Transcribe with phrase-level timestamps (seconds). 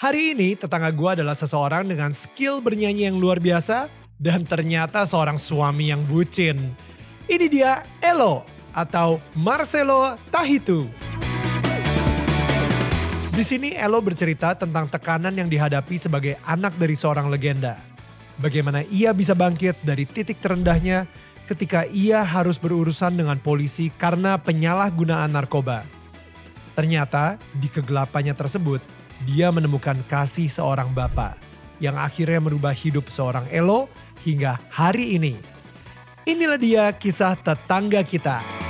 [0.00, 5.36] Hari ini tetangga gue adalah seseorang dengan skill bernyanyi yang luar biasa dan ternyata seorang
[5.36, 6.72] suami yang bucin.
[7.28, 10.88] Ini dia Elo atau Marcelo Tahitu.
[13.28, 17.76] Di sini Elo bercerita tentang tekanan yang dihadapi sebagai anak dari seorang legenda.
[18.40, 21.04] Bagaimana ia bisa bangkit dari titik terendahnya
[21.44, 25.84] ketika ia harus berurusan dengan polisi karena penyalahgunaan narkoba.
[26.72, 28.80] Ternyata di kegelapannya tersebut,
[29.28, 31.36] dia menemukan kasih seorang bapak
[31.80, 33.88] yang akhirnya merubah hidup seorang Elo
[34.24, 35.34] hingga hari ini.
[36.28, 38.69] Inilah dia kisah tetangga kita.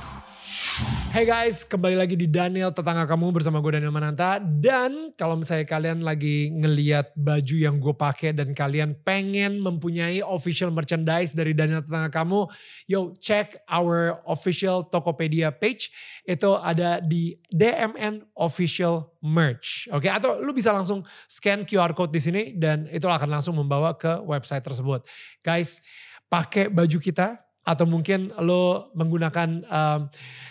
[1.11, 4.39] Hey guys, kembali lagi di Daniel Tetangga Kamu bersama gue Daniel Mananta.
[4.39, 10.71] Dan kalau misalnya kalian lagi ngeliat baju yang gue pakai dan kalian pengen mempunyai official
[10.71, 12.47] merchandise dari Daniel Tetangga Kamu,
[12.87, 15.91] yo check our official Tokopedia page.
[16.23, 19.91] Itu ada di DMN Official Merch.
[19.91, 20.15] Oke, okay?
[20.15, 24.15] atau lu bisa langsung scan QR code di sini dan itu akan langsung membawa ke
[24.23, 25.03] website tersebut.
[25.43, 25.83] Guys,
[26.31, 29.99] pakai baju kita atau mungkin lo menggunakan um,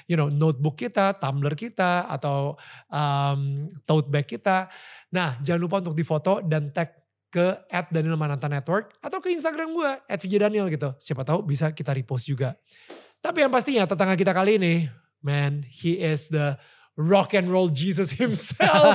[0.07, 2.55] you know notebook kita, tumbler kita atau
[2.87, 4.71] um, tote bag kita.
[5.11, 9.71] Nah, jangan lupa untuk difoto dan tag ke at Daniel Mananta Network atau ke Instagram
[9.71, 10.91] gue at Daniel gitu.
[10.99, 12.59] Siapa tahu bisa kita repost juga.
[13.23, 14.75] Tapi yang pastinya tetangga kita kali ini,
[15.23, 16.59] man, he is the
[17.01, 18.93] rock and roll Jesus himself.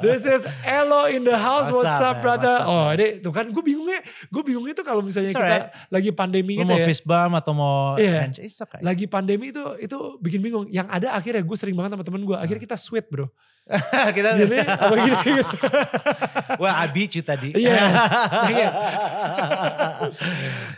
[0.00, 1.68] This is Elo in the house.
[1.68, 2.56] What's, What's up, up brother?
[2.64, 4.00] What's up, oh, ini tuh kan gue bingungnya,
[4.32, 5.68] gue bingungnya tuh kalau misalnya kita right.
[5.92, 6.86] lagi pandemi Lu gitu mau ya.
[6.88, 8.32] fist bump atau mau yeah.
[8.32, 8.80] okay.
[8.80, 10.64] Lagi pandemi itu itu bikin bingung.
[10.72, 12.36] Yang ada akhirnya gue sering banget sama temen gue.
[12.40, 13.28] Akhirnya kita sweat bro.
[14.16, 15.42] kita gini apa gini, gini.
[16.60, 17.52] Well, I beat you tadi.
[17.52, 17.76] Iya.
[18.48, 18.72] Yeah.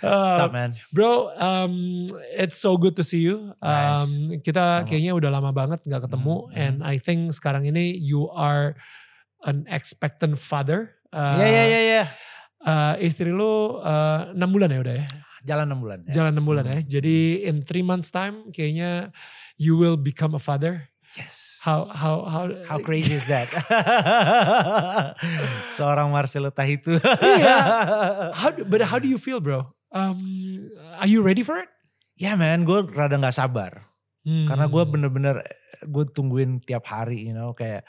[0.03, 0.75] uh, up, man?
[0.91, 3.55] Bro, um, it's so good to see you.
[3.63, 4.43] Um, nice.
[4.43, 4.87] Kita Sama.
[4.91, 6.63] kayaknya udah lama banget nggak ketemu, mm -hmm.
[6.67, 8.75] and I think sekarang ini you are
[9.47, 10.99] an expectant father.
[11.15, 11.81] Iya iya iya.
[11.81, 12.05] iya.
[12.61, 15.07] Uh, istri lu uh, 6 bulan ya udah ya?
[15.49, 15.99] Jalan 6 bulan.
[16.05, 16.13] Ya.
[16.21, 16.75] Jalan 6 bulan hmm.
[16.75, 16.79] ya.
[16.99, 17.17] Jadi
[17.49, 19.15] in 3 months time kayaknya
[19.57, 20.91] you will become a father.
[21.19, 21.59] Yes.
[21.61, 23.51] How how how how crazy is that?
[25.77, 27.03] Seorang Marcelo Tahitu.
[27.21, 28.31] yeah.
[28.41, 29.67] How but how do you feel, bro?
[29.91, 30.17] Um,
[31.03, 31.69] are you ready for it?
[32.15, 33.91] Ya yeah, man, gue rada nggak sabar.
[34.23, 34.47] Hmm.
[34.47, 35.43] Karena gue bener-bener
[35.83, 37.83] gue tungguin tiap hari, you know, kayak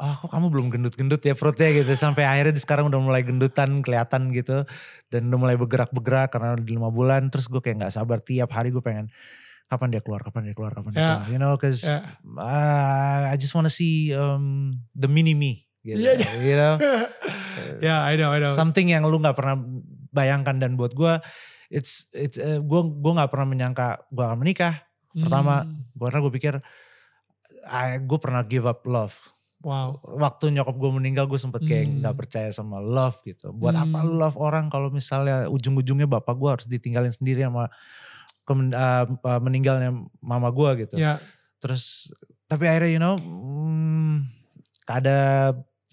[0.00, 4.32] oh kok kamu belum gendut-gendut ya perutnya gitu sampai akhirnya sekarang udah mulai gendutan kelihatan
[4.32, 4.64] gitu
[5.12, 8.72] dan udah mulai bergerak-bergerak karena udah lima bulan terus gue kayak nggak sabar tiap hari
[8.72, 9.12] gue pengen
[9.72, 11.08] kapan dia keluar, kapan dia keluar, kapan dia yeah.
[11.16, 11.32] keluar.
[11.32, 12.04] You know, cause yeah.
[12.36, 15.64] uh, I just wanna see um, the mini me.
[15.80, 16.34] Gitu, yeah, yeah.
[16.38, 16.74] You know?
[17.88, 18.52] yeah, I know, I know.
[18.52, 19.58] Something yang lu gak pernah
[20.14, 21.18] bayangkan dan buat gue,
[21.72, 24.84] it's, it's, uh, gue gue gak pernah menyangka gue akan menikah.
[25.12, 25.98] Pertama, hmm.
[25.98, 26.54] karena gue pikir,
[28.06, 29.16] gue pernah give up love.
[29.62, 30.02] Wow.
[30.02, 31.98] Waktu nyokap gue meninggal gue sempet kayak hmm.
[32.02, 33.50] gak percaya sama love gitu.
[33.50, 33.84] Buat hmm.
[33.90, 37.70] apa lu love orang kalau misalnya ujung-ujungnya bapak gue harus ditinggalin sendiri sama
[38.52, 39.08] kemen, uh,
[39.40, 41.00] meninggalnya mama gue gitu.
[41.00, 41.18] Yeah.
[41.58, 42.12] Terus
[42.46, 44.28] tapi akhirnya you know hmm,
[44.84, 45.52] ada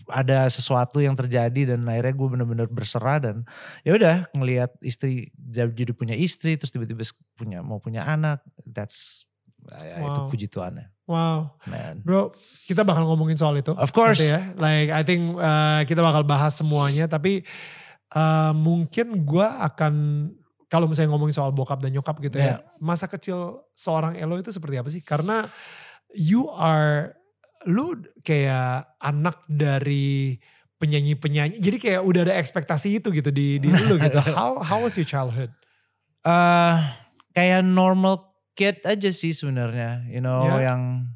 [0.09, 3.35] ada sesuatu yang terjadi dan akhirnya gue bener-bener berserah dan
[3.85, 7.05] ya udah ngelihat istri jadi punya istri terus tiba-tiba
[7.37, 9.29] punya mau punya anak that's
[9.69, 10.09] ya, wow.
[10.09, 10.87] itu puji Tuhan ya.
[11.09, 12.05] Wow, Man.
[12.05, 12.29] bro,
[12.69, 13.73] kita bakal ngomongin soal itu.
[13.73, 14.53] Of course, ya.
[14.61, 17.41] Like I think uh, kita bakal bahas semuanya, tapi
[18.13, 19.93] uh, mungkin gue akan
[20.69, 22.61] kalau misalnya ngomongin soal bokap dan nyokap gitu yeah.
[22.61, 25.01] ya, masa kecil seorang Elo itu seperti apa sih?
[25.01, 25.49] Karena
[26.13, 27.17] you are,
[27.65, 30.37] lu kayak anak dari
[30.77, 34.21] penyanyi-penyanyi, jadi kayak udah ada ekspektasi itu gitu di, di lu gitu.
[34.21, 35.49] How how was your childhood?
[36.21, 36.85] Uh,
[37.33, 40.69] kayak normal kid aja sih sebenarnya, you know, yeah.
[40.69, 41.09] yang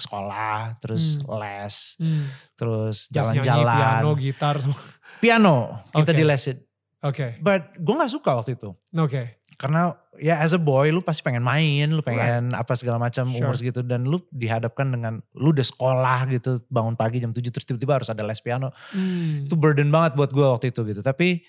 [0.00, 1.28] sekolah, terus hmm.
[1.44, 2.24] les, hmm.
[2.56, 3.68] terus jalan-jalan.
[3.68, 4.80] Piano, gitar semua.
[5.20, 6.18] Piano, kita okay.
[6.18, 6.56] di lesin
[7.04, 7.16] Oke.
[7.16, 7.30] Okay.
[7.44, 8.72] But gue gak suka waktu itu.
[8.72, 9.12] Oke.
[9.12, 9.26] Okay.
[9.54, 12.58] Karena ya as a boy lu pasti pengen main, lu pengen right.
[12.58, 13.38] apa segala macam sure.
[13.38, 17.62] umur segitu dan lu dihadapkan dengan lu udah sekolah gitu bangun pagi jam 7 terus
[17.68, 18.74] tiba-tiba harus ada les piano.
[18.90, 19.46] Hmm.
[19.46, 21.00] Itu burden banget buat gue waktu itu gitu.
[21.04, 21.44] Tapi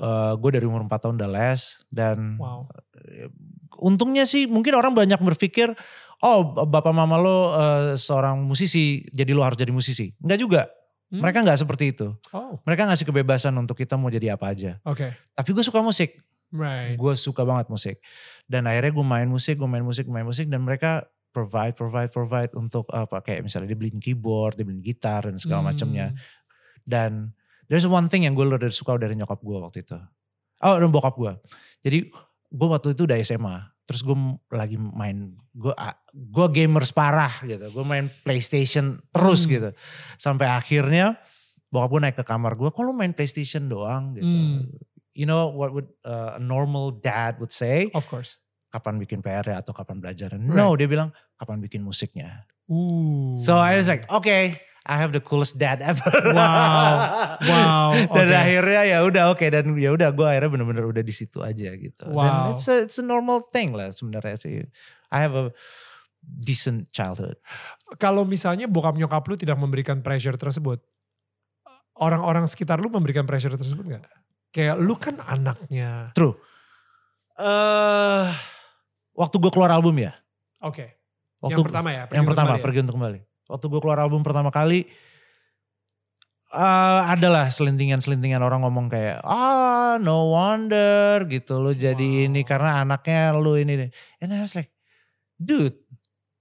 [0.00, 1.60] uh, eh, gue dari umur 4 tahun udah les
[1.92, 2.64] dan wow.
[2.96, 3.28] Uh,
[3.82, 5.74] untungnya sih mungkin orang banyak berpikir
[6.22, 10.14] oh bapak mama lo uh, seorang musisi jadi lo harus jadi musisi.
[10.22, 10.62] Enggak juga
[11.14, 11.22] Hmm?
[11.22, 12.10] Mereka nggak seperti itu.
[12.34, 12.58] Oh.
[12.66, 14.82] Mereka ngasih kebebasan untuk kita mau jadi apa aja.
[14.82, 15.06] Oke.
[15.06, 15.10] Okay.
[15.38, 16.18] Tapi gue suka musik.
[16.50, 16.98] Right.
[16.98, 18.02] Gue suka banget musik.
[18.50, 20.50] Dan akhirnya gue main musik, gue main musik, gue main musik.
[20.50, 25.30] Dan mereka provide, provide, provide untuk apa kayak misalnya dia beliin keyboard, dia beliin gitar
[25.30, 25.70] dan segala Hmm.
[25.70, 26.06] macamnya.
[26.82, 27.30] Dan
[27.70, 29.98] there's one thing yang gue udah suka dari nyokap gue waktu itu.
[30.62, 31.32] Oh, dan bokap gue.
[31.86, 31.98] Jadi
[32.50, 33.73] gue waktu itu udah SMA.
[33.84, 34.16] Terus gue
[34.48, 35.74] lagi main, gue
[36.10, 37.68] gue gamers parah gitu.
[37.68, 39.50] Gue main PlayStation terus Hmm.
[39.52, 39.70] gitu.
[40.16, 41.20] Sampai akhirnya
[41.68, 44.24] bokap gue naik ke kamar gue, kok lu main PlayStation doang gitu.
[44.24, 44.72] Hmm.
[45.14, 47.92] You know what would uh, a normal dad would say?
[47.92, 48.40] Of course.
[48.72, 50.34] Kapan bikin PR ya atau kapan belajar?
[50.34, 50.42] Right.
[50.42, 52.42] No, dia bilang kapan bikin musiknya.
[52.66, 53.38] Ooh.
[53.38, 56.12] So I was like, okay, I have the coolest dad ever.
[56.36, 56.92] Wow.
[57.40, 57.88] Wow.
[58.16, 58.36] dan oke.
[58.36, 62.04] akhirnya ya udah oke dan ya udah gue akhirnya bener-bener udah di situ aja gitu.
[62.04, 62.52] Dan Wow.
[62.52, 64.60] it's a, it's a normal thing lah sebenarnya sih.
[65.08, 65.56] I have a
[66.20, 67.40] decent childhood.
[67.96, 70.84] Kalau misalnya bokap nyokap lu tidak memberikan pressure tersebut,
[71.96, 74.04] orang-orang sekitar lu memberikan pressure tersebut nggak?
[74.52, 76.12] Kayak lu kan anaknya.
[76.12, 76.36] True.
[77.34, 78.30] eh
[79.14, 80.12] waktu gue keluar album ya.
[80.60, 81.00] Oke.
[81.40, 82.02] Waktu Yang pertama ya.
[82.06, 82.64] pergi yang pertama kembali ya?
[82.64, 83.20] pergi untuk kembali.
[83.44, 84.88] Waktu gue keluar album pertama kali,
[86.54, 92.26] eh adalah selintingan-selintingan orang ngomong kayak, ah no wonder gitu lo jadi Wow.
[92.30, 93.74] ini karena anaknya lu ini.
[93.76, 93.90] deh."
[94.22, 94.70] And I was like,
[95.34, 95.74] dude,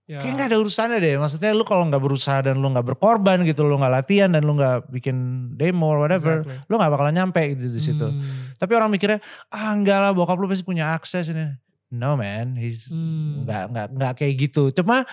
[0.06, 0.20] Ya.
[0.20, 1.16] kayak gak ada urusannya deh.
[1.16, 4.54] Maksudnya lu kalau nggak berusaha dan lu nggak berkorban gitu, lu nggak latihan dan lu
[4.54, 5.16] nggak bikin
[5.56, 6.68] demo or whatever, Exactly.
[6.68, 8.08] lu nggak bakalan nyampe gitu di situ.
[8.12, 8.54] Hmm.
[8.60, 9.18] Tapi orang mikirnya,
[9.50, 11.56] ah enggak lah bokap lu pasti punya akses ini.
[11.90, 13.48] No man, he's Hmm.
[13.48, 14.70] nggak nggak nggak kayak gitu.
[14.76, 15.08] Cuma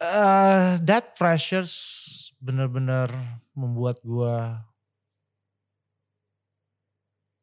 [0.00, 1.72] eh that pressures
[2.36, 3.08] bener-bener
[3.56, 4.60] membuat gua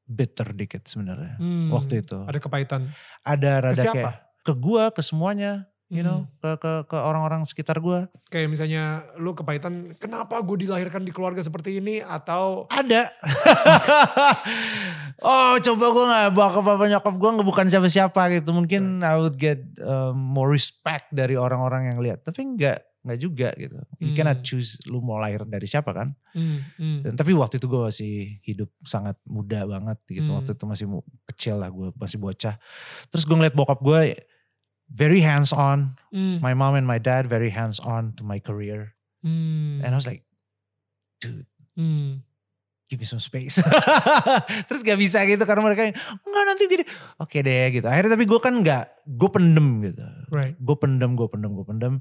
[0.08, 1.72] bitter dikit sebenarnya Hmm.
[1.72, 2.20] waktu itu.
[2.28, 2.82] Ada kepahitan.
[3.24, 3.96] Ada Ke rada siapa?
[3.96, 4.14] kayak
[4.44, 6.42] ke gua, ke semuanya, you know, Hmm.
[6.42, 8.08] ke ke ke orang-orang sekitar gua.
[8.28, 12.00] Kayak misalnya lu kepahitan, kenapa gue dilahirkan di keluarga seperti ini?
[12.00, 13.10] Atau Ada.
[15.24, 18.50] oh coba gue gak bawa ke papa nyokap gue nggak bukan siapa-siapa gitu.
[18.52, 22.24] Mungkin I would get um, more respect dari orang-orang yang lihat.
[22.24, 23.78] Tapi enggak, enggak juga gitu.
[24.00, 24.16] You Hmm.
[24.18, 26.12] cannot choose lu mau lahir dari siapa kan.
[26.34, 26.98] Hmm, hmm.
[27.06, 30.28] Dan, tapi waktu itu gue masih hidup sangat muda banget gitu.
[30.28, 30.42] Hmm.
[30.42, 30.86] Waktu itu masih
[31.28, 32.56] kecil lah gue masih bocah.
[33.10, 34.02] Terus gue ngeliat bokap gue
[34.92, 35.96] very hands on.
[36.12, 38.96] Hmm, My mom and my dad very hands on to my career.
[39.24, 40.24] hmm, And I was like,
[41.24, 41.48] dude
[41.80, 42.20] hmm.
[42.92, 43.58] give me some space.
[44.70, 45.90] Terus gak bisa gitu karena mereka
[46.22, 46.84] enggak nanti gini.
[47.18, 47.88] Oke deh gitu.
[47.90, 50.04] Akhirnya tapi gue kan enggak, gue pendem gitu.
[50.30, 50.54] Right.
[50.62, 51.94] Gue pendem, gue pendem, gue pendem.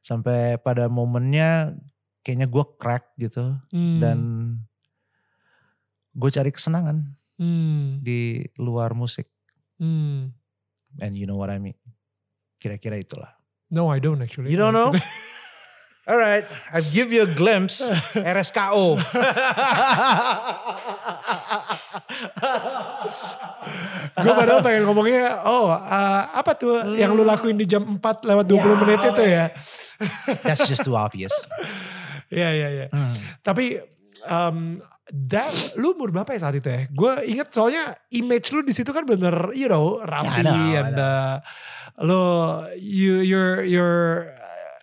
[0.00, 1.76] Sampai pada momennya
[2.24, 3.60] kayaknya gue crack gitu.
[3.68, 4.18] Hmm, Dan
[6.16, 9.28] gue cari kesenangan hmm, di luar musik.
[9.76, 10.32] hmm.
[11.04, 11.76] And you know what I mean.
[12.58, 13.30] Kira-kira itulah.
[13.70, 14.50] No, I don't actually.
[14.50, 14.90] You don't know?
[16.08, 17.84] Alright, I give you a glimpse.
[18.16, 18.96] RSKO.
[24.18, 28.48] gue padahal pengen ngomongnya, oh uh, apa tuh yang lu lakuin di jam 4 lewat
[28.48, 29.44] 20 Ya, menit itu ya?
[30.48, 31.44] That's just too obvious.
[32.32, 32.86] Iya, iya, iya.
[32.88, 33.14] Hmm.
[33.44, 33.76] Tapi
[34.24, 34.80] um,
[35.30, 36.86] that, lu umur berapa ya saat itu ya?
[36.92, 40.96] Gue inget soalnya image lu di situ kan bener, you know, rapi know, I and
[40.96, 41.34] uh,
[42.00, 42.22] lu,
[42.76, 44.32] you, you're, you're,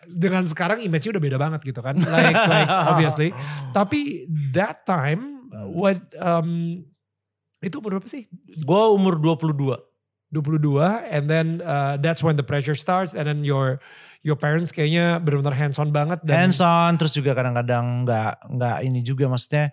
[0.06, 1.98] dengan sekarang image-nya udah beda banget gitu kan.
[1.98, 3.34] Like, like obviously.
[3.74, 6.82] Tapi that time, what, um,
[7.62, 8.30] itu umur berapa sih?
[8.62, 9.78] Gue umur 22.
[10.34, 13.80] 22 and then uh, that's when the pressure starts and then your
[14.26, 18.78] your parents kayaknya benar-benar hands on banget dan hands on terus juga kadang-kadang nggak nggak
[18.84, 19.72] ini juga maksudnya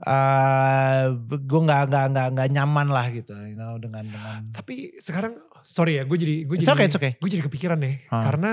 [0.00, 5.36] eh gue nggak nggak nggak nggak nyaman lah gitu you know dengan dengan tapi sekarang
[5.60, 7.12] sorry ya gue jadi gue jadi okay, okay.
[7.20, 8.24] gue jadi kepikiran nih Hah.
[8.24, 8.52] karena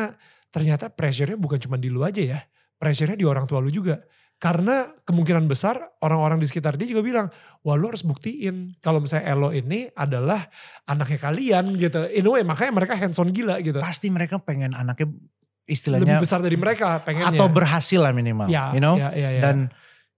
[0.52, 2.40] ternyata pressure-nya bukan cuma di lu aja ya
[2.76, 4.04] pressure-nya di orang tua lu juga
[4.38, 7.28] karena kemungkinan besar orang-orang di sekitar dia juga bilang
[7.66, 10.46] wah lu harus buktiin kalau misalnya Elo ini adalah
[10.86, 14.78] anaknya kalian gitu in a way makanya mereka hands on gila gitu pasti mereka pengen
[14.78, 19.10] anaknya lebih istilahnya besar dari mereka pengennya atau berhasil lah minimal ya, you know ya,
[19.12, 19.42] ya, ya.
[19.42, 19.74] dan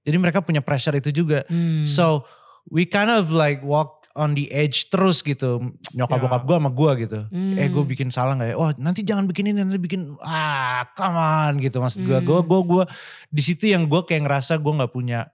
[0.09, 1.85] jadi mereka punya pressure itu juga Hmm.
[1.85, 2.25] so
[2.67, 5.61] we kind of like walk on the edge terus gitu
[5.91, 6.23] nyokap Ya.
[6.25, 7.55] bokap gue sama gue gitu Hmm.
[7.55, 11.15] eh gue bikin salah nggak ya oh nanti jangan bikin ini nanti bikin ah come
[11.15, 12.25] on gitu maksud gue Hmm.
[12.25, 12.83] gue gue gue
[13.29, 15.29] di situ yang gue kayak ngerasa gue nggak punya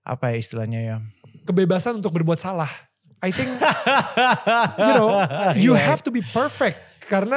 [0.00, 0.96] apa ya istilahnya ya
[1.40, 2.68] kebebasan untuk berbuat salah.
[3.20, 3.52] I think
[4.80, 5.20] you know
[5.54, 5.84] you Iya.
[5.86, 7.36] have to be perfect karena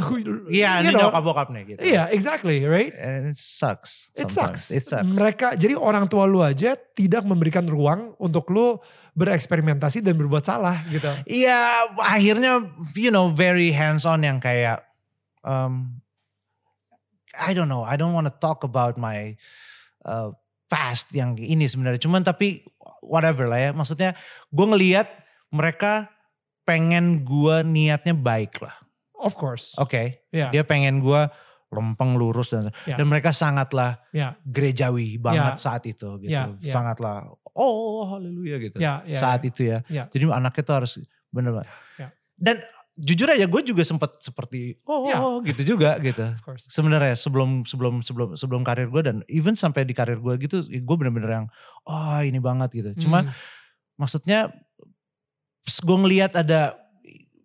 [0.52, 2.92] iya you ini know, nyokap bokap nih gitu Iya, exactly, right?
[2.96, 4.68] And it sucks It sometimes.
[4.68, 4.74] sucks.
[4.74, 8.80] it sucks Mereka jadi orang tua lu aja tidak memberikan ruang untuk lu
[9.12, 11.12] bereksperimentasi dan berbuat salah gitu.
[11.28, 12.64] Iya, akhirnya
[12.96, 14.80] you know very hands on yang kayak
[15.44, 16.00] um,
[17.36, 19.36] I don't know, I don't want to talk about my
[20.04, 20.32] uh,
[20.68, 22.00] fast yang ini sebenarnya.
[22.00, 22.64] Cuman tapi
[23.04, 23.70] whatever lah ya.
[23.76, 24.16] Maksudnya
[24.48, 25.08] gue ngeliat
[25.52, 26.08] mereka
[26.64, 28.76] pengen gue niatnya baik lah.
[29.22, 29.78] Of course.
[29.78, 29.88] Oke.
[29.88, 30.06] Okay.
[30.34, 30.50] Yeah.
[30.50, 31.30] Dia pengen gue
[31.72, 33.00] lempeng lurus dan Yeah.
[33.00, 34.36] dan mereka sangatlah Yeah.
[34.44, 35.62] gerejawi banget Yeah.
[35.62, 36.28] saat itu gitu.
[36.28, 36.74] Yeah, yeah.
[36.74, 38.76] Sangatlah oh haleluya gitu.
[38.76, 39.48] Yeah, yeah, saat yeah.
[39.48, 39.78] itu ya.
[39.88, 40.06] Yeah.
[40.12, 40.92] Jadi anaknya tuh harus
[41.32, 41.68] bener banget.
[41.96, 42.10] Yeah.
[42.36, 42.56] Dan
[42.92, 45.24] jujur aja gue juga sempat seperti oh Yeah.
[45.48, 46.28] gitu juga gitu.
[46.68, 50.96] Sebenarnya sebelum sebelum sebelum sebelum karir gue dan even sampai di karir gue gitu gue
[51.00, 51.46] bener-bener yang
[51.88, 53.08] oh ini banget gitu.
[53.08, 53.32] Cuma Hmm.
[53.96, 54.52] maksudnya
[55.64, 56.76] gue ngelihat ada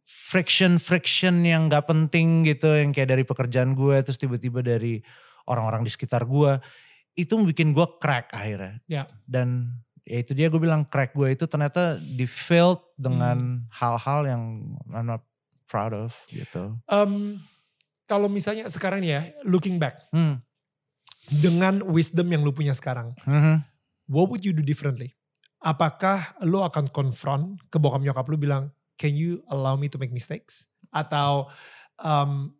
[0.08, 5.04] friction friction yang gak penting gitu yang kayak dari pekerjaan gue terus tiba-tiba dari
[5.44, 6.64] orang-orang di sekitar gue
[7.14, 9.04] itu bikin gue crack akhirnya Ya.
[9.28, 9.76] dan
[10.08, 13.68] ya itu dia gue bilang crack gue itu ternyata di filled dengan Hmm.
[13.68, 14.44] hal-hal yang
[14.88, 15.28] I'm not
[15.68, 17.44] proud of gitu Um,
[18.08, 20.40] kalau misalnya sekarang nih ya, looking back hmm.
[21.28, 23.60] dengan wisdom yang lu punya sekarang, Mhm.
[24.08, 25.12] what would you do differently?
[25.60, 30.12] Apakah lu akan confront ke bokap nyokap lu bilang, can you allow me to make
[30.12, 30.66] mistakes?
[30.89, 31.48] Atau
[32.01, 32.51] um,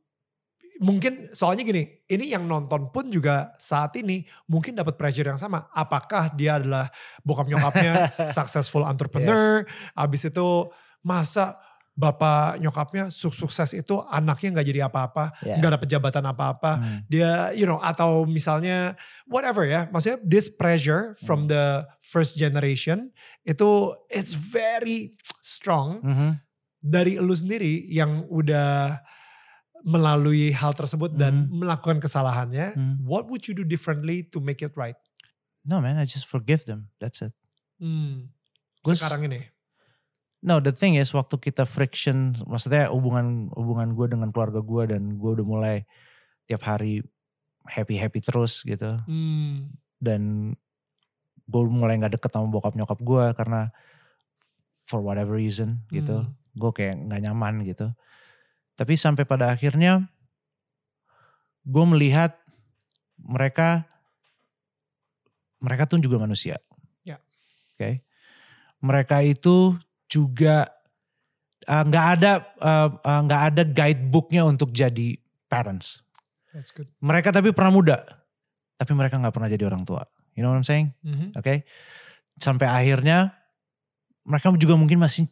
[0.77, 5.67] mungkin soalnya gini, ini yang nonton pun juga saat ini mungkin dapat pressure yang sama.
[5.74, 6.89] Apakah dia adalah
[7.25, 9.65] bokap nyokapnya successful entrepreneur,
[9.98, 10.70] abis itu
[11.01, 11.58] masa
[11.98, 15.58] bapak nyokapnya sukses itu anaknya nggak jadi apa-apa, Yeah.
[15.58, 17.00] nggak dapat jabatan apa-apa, Hmm.
[17.10, 18.94] dia you know atau misalnya
[19.25, 23.10] whatever ya maksudnya this pressure from the first generation
[23.44, 26.30] itu it's very strong Mhm.
[26.77, 29.01] dari lu sendiri yang udah
[29.82, 32.96] melalui hal tersebut dan melakukan kesalahannya Hmm.
[33.01, 34.98] what would you do differently to make it right
[35.66, 37.34] no man I just forgive them that's it
[37.82, 38.30] hmm.
[38.86, 39.42] Gua sekarang ini
[40.46, 45.17] No, the thing is waktu kita friction, maksudnya hubungan hubungan gue dengan keluarga gue dan
[45.17, 45.75] gue udah mulai
[46.46, 47.01] tiap hari
[47.67, 49.75] happy happy terus gitu hmm.
[50.00, 50.53] dan
[51.44, 53.72] gue mulai nggak deket sama bokap nyokap gue karena
[54.88, 56.32] for whatever reason gitu, Hmm.
[56.56, 57.91] gue kayak nggak nyaman gitu.
[58.77, 60.08] Tapi sampai pada akhirnya
[61.67, 62.39] gue melihat
[63.20, 63.84] mereka
[65.60, 66.62] mereka tuh juga manusia.
[67.03, 67.17] Ya.
[67.74, 68.06] Oke.
[68.79, 69.74] Mereka itu
[70.08, 70.68] juga
[71.68, 76.02] uh, nggak ada uh, uh, nggak ada guidebooknya untuk jadi parents.
[76.52, 77.98] that's good Mereka tapi pernah muda,
[78.76, 80.04] tapi mereka nggak pernah jadi orang tua.
[80.34, 80.92] You know what I'm saying?
[81.04, 81.34] Mhm.
[81.36, 81.66] Oke.
[82.38, 83.34] Sampai akhirnya
[84.22, 85.26] mereka juga mungkin masih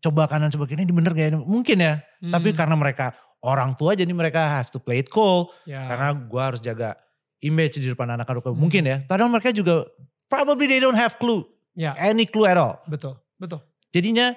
[0.00, 1.36] coba kanan coba kiri ini bener gak ya?
[1.36, 2.00] Mungkin ya.
[2.22, 2.58] Tapi Hmm.
[2.58, 3.12] karena mereka
[3.44, 5.52] orang tua jadi mereka have to play it cool.
[5.68, 5.84] ya.
[5.84, 6.96] Karena gue harus jaga
[7.44, 8.48] image di depan anak-anak.
[8.48, 8.56] Hmm.
[8.56, 8.96] Mungkin ya.
[9.04, 9.84] Padahal mereka juga
[10.26, 11.44] probably they don't have clue.
[11.76, 12.80] ya Any clue at all.
[12.88, 13.60] betul betul
[13.96, 14.36] Jadinya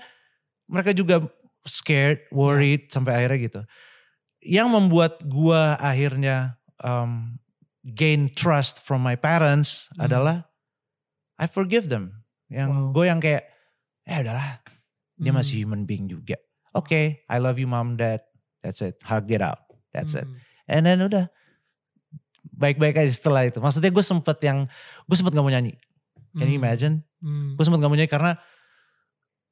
[0.72, 1.28] mereka juga
[1.68, 3.62] scared, worried sampai akhirnya gitu.
[4.40, 7.36] Yang membuat gua akhirnya um,
[7.84, 10.08] gain trust from my parents Hmm.
[10.08, 10.48] adalah
[11.36, 12.24] I forgive them.
[12.48, 12.92] Yang Wow.
[12.92, 13.44] gue yang kayak,
[14.04, 14.60] eh udahlah,
[15.16, 15.40] dia Hmm.
[15.40, 16.40] masih human being juga.
[16.72, 18.24] Oke, I love you mom, dad.
[18.60, 19.00] That's it.
[19.04, 19.64] Hug it out.
[19.92, 20.28] That's it.
[20.28, 20.40] Hmm.
[20.68, 21.32] And then udah
[22.52, 23.60] baik-baik aja setelah itu.
[23.60, 24.68] Maksudnya gue sempet yang,
[25.08, 25.76] gue sempet gak mau nyanyi.
[26.36, 26.68] Can you Hmm.
[26.68, 26.94] imagine?
[27.20, 27.56] Hmm.
[27.56, 28.32] gue sempet gak mau nyanyi karena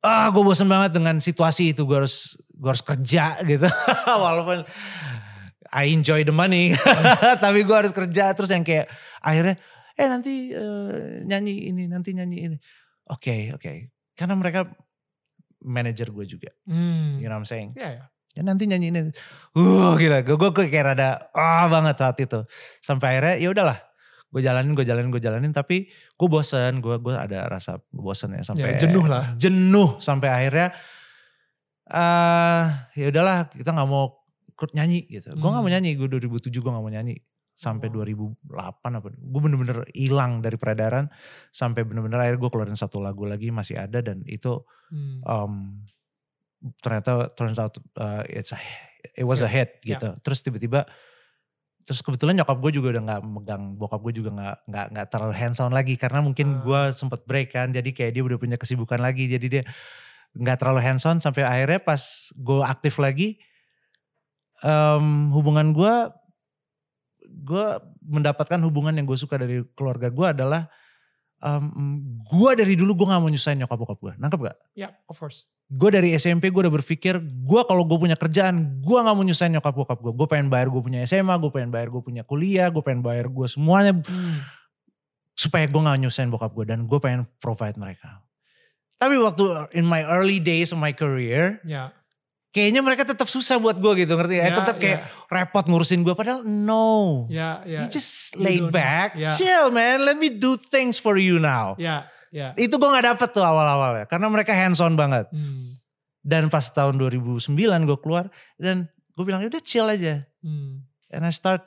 [0.07, 1.83] ah gue bosen banget dengan situasi itu.
[1.83, 3.67] Gue harus gue harus kerja gitu.
[4.23, 4.63] Walaupun
[5.75, 6.73] I enjoy the money.
[7.43, 8.31] Tapi gue harus kerja.
[8.31, 8.87] Terus yang kayak
[9.19, 9.59] akhirnya
[9.97, 12.57] eh nanti eh, nyanyi ini nanti nyanyi ini.
[13.11, 13.91] Oke oke.
[14.15, 14.71] Karena mereka
[15.61, 16.49] manajer gue juga.
[16.63, 17.19] Hmm.
[17.19, 17.75] you know what I'm saying?
[17.75, 18.03] Ya ya
[18.37, 18.99] ya nanti nyanyi ini.
[19.53, 20.23] Uh gila.
[20.23, 22.47] Gue gue kayak rada ah banget saat itu.
[22.79, 23.77] Sampai akhirnya ya udahlah
[24.27, 28.43] gue jalanin gue jalanin gue jalanin tapi gue bosen gue gue ada rasa bosen ya
[28.43, 29.33] sampai Ya, jenuh lah.
[29.35, 30.75] jenuh sampai akhirnya
[31.87, 34.19] eh ya udahlah kita nggak mau
[34.51, 35.75] ikut nyanyi gitu gue nggak mau Hmm.
[35.79, 37.15] nyanyi gue 2007 gue nggak mau nyanyi
[37.55, 38.03] sampai Oh.
[38.03, 38.37] 2008
[38.93, 41.07] apa gue bener-bener hilang dari peredaran
[41.49, 45.19] sampai bener-bener akhirnya gue keluarin satu lagu lagi masih ada dan itu Hmm.
[45.23, 45.53] um,
[46.79, 48.59] ternyata turns out uh, it's a,
[49.13, 49.95] it was a hit Yeah.
[49.95, 50.09] gitu.
[50.21, 50.83] Terus tiba-tiba
[51.87, 55.33] terus kebetulan nyokap gue juga udah nggak megang bokap gue juga nggak nggak nggak terlalu
[55.39, 56.61] hands on lagi karena mungkin Ah.
[56.67, 59.63] gue sempet break kan jadi kayak dia udah punya kesibukan lagi jadi dia
[60.35, 62.03] nggak terlalu hands on sampai akhirnya pas
[62.35, 63.39] gue aktif lagi
[64.67, 65.95] um, hubungan gue
[67.23, 67.65] gue
[68.03, 70.67] mendapatkan hubungan yang gue suka dari keluarga gue adalah
[71.39, 74.57] um, gue dari dulu gue nggak mau nyusahin nyokap bokap gue nangkep gak?
[74.75, 78.97] ya of course gue dari SMP gue udah berpikir gue kalau gue punya kerjaan gue
[78.97, 81.91] nggak mau nyusahin nyokap bokap gue gue pengen bayar gue punya SMA gue pengen bayar
[81.91, 84.39] gue punya kuliah gue pengen bayar gue semuanya Hmm.
[85.35, 88.23] supaya gue nggak nyusahin bokap gue dan gue pengen provide mereka
[88.95, 89.43] tapi waktu
[89.75, 91.91] in my early days of my career ya
[92.47, 94.49] kayaknya mereka tetap susah buat gue gitu ngerti ya?
[94.49, 97.27] Ya, tetap kayak repot ngurusin gue padahal no.
[97.29, 97.85] Ya, ya.
[97.85, 99.37] You just laid back, ya.
[99.37, 101.77] chill man, let me do things for you now.
[101.77, 102.53] Ya, ya.
[102.53, 105.25] Itu gue gak dapet tuh awal-awalnya karena mereka hands on banget.
[105.33, 105.73] Hmm,
[106.21, 107.49] Dan pas tahun 2009
[107.89, 108.29] gue keluar
[108.61, 108.85] dan
[109.17, 110.21] gue bilang udah chill aja.
[110.45, 111.65] hmm, And I start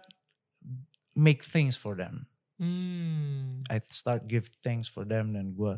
[1.17, 2.31] make things for them.
[2.61, 3.67] hmm.
[3.67, 5.75] I start give things for them dan gue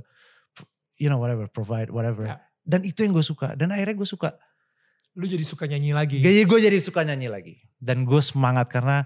[0.98, 2.26] you know whatever provide whatever.
[2.28, 2.38] Ya.
[2.62, 4.34] Dan itu yang gue suka dan akhirnya gue suka.
[5.18, 6.18] Lu jadi suka nyanyi lagi.
[6.22, 7.54] Jadi gue jadi suka nyanyi lagi.
[7.76, 9.04] Dan gue semangat karena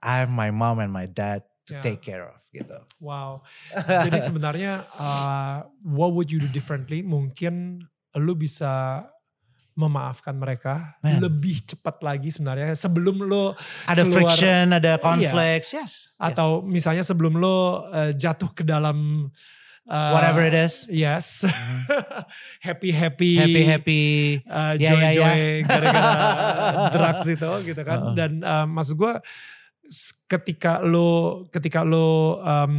[0.00, 1.82] I have my mom and my dad to Ya.
[1.82, 2.78] take care of gitu.
[2.98, 3.42] Wow.
[3.74, 7.02] Jadi sebenarnya uh, what would you do differently?
[7.02, 7.82] Mungkin
[8.14, 9.04] lu bisa
[9.74, 11.20] memaafkan mereka Man.
[11.20, 13.52] lebih cepat lagi sebenarnya sebelum lu
[13.84, 15.02] ada keluar- friction, ada Iya.
[15.02, 15.92] conflicts, yes.
[16.16, 17.44] atau misalnya sebelum lu
[17.84, 19.28] uh, jatuh ke dalam
[19.84, 20.88] uh, whatever it is.
[20.88, 21.44] Yes.
[22.66, 24.04] happy happy Happy happy.
[24.48, 25.12] uh, Ya, joy ya, ya.
[25.12, 26.14] joy gara-gara
[26.96, 27.98] drugs itu gitu kan.
[28.00, 28.14] Uh-uh.
[28.16, 29.12] Dan uh, maksud gue
[30.26, 32.74] ketika lo ketika lo um,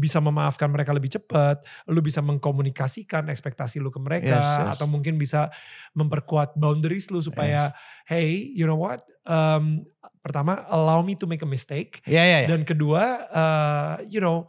[0.00, 4.68] bisa memaafkan mereka lebih cepat, lo bisa mengkomunikasikan ekspektasi lo ke mereka Yes, yes.
[4.76, 5.52] atau mungkin bisa
[5.92, 7.76] memperkuat boundaries lo supaya
[8.08, 9.04] hey, you know what?
[9.26, 9.84] Um,
[10.22, 12.00] pertama, allow me to make a mistake.
[12.08, 12.48] Ya ya ya.
[12.48, 14.46] Dan kedua, uh, you know,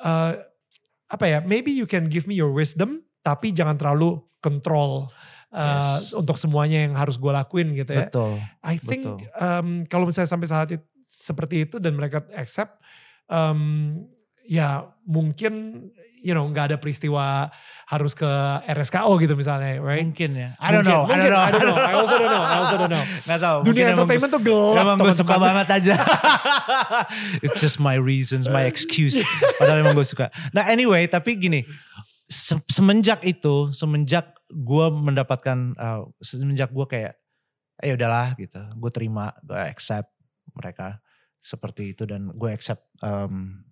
[0.00, 0.38] uh,
[1.10, 1.38] apa ya?
[1.44, 5.10] Maybe you can give me your wisdom, tapi jangan terlalu control
[5.52, 6.14] uh, Yes.
[6.14, 8.06] untuk semuanya yang harus gue lakuin gitu ya.
[8.06, 8.38] Betul.
[8.62, 9.42] I think betul.
[9.42, 12.78] um, kalau misalnya sampai saat itu seperti itu dan mereka accept,
[13.26, 13.98] um,
[14.46, 15.84] ya mungkin
[16.22, 17.50] you know nggak ada peristiwa
[17.90, 18.28] harus ke
[18.70, 20.06] RSKO gitu misalnya, right?
[20.06, 20.54] Mungkin ya.
[20.62, 21.02] I don't Mungkin, know.
[21.02, 21.42] I mungkin, don't know.
[21.42, 21.74] I don't know.
[21.74, 22.44] I also don't know.
[22.46, 23.04] I also don't know.
[23.26, 23.56] Gak tau.
[23.60, 25.94] Dunia Mungkin emang- entertainment tuh gelap Emang gue suka banget aja.
[27.44, 29.18] It's just my reasons, my excuse.
[29.58, 30.30] Padahal emang gue suka.
[30.54, 31.66] Nah anyway, tapi gini.
[32.30, 37.18] se- semenjak itu, semenjak gue mendapatkan, uh, semenjak gue kayak,
[37.82, 38.62] eh udahlah gitu.
[38.78, 40.14] Gue terima, gue accept
[40.54, 40.98] mereka
[41.40, 42.04] seperti itu.
[42.04, 43.64] Dan gue accept um,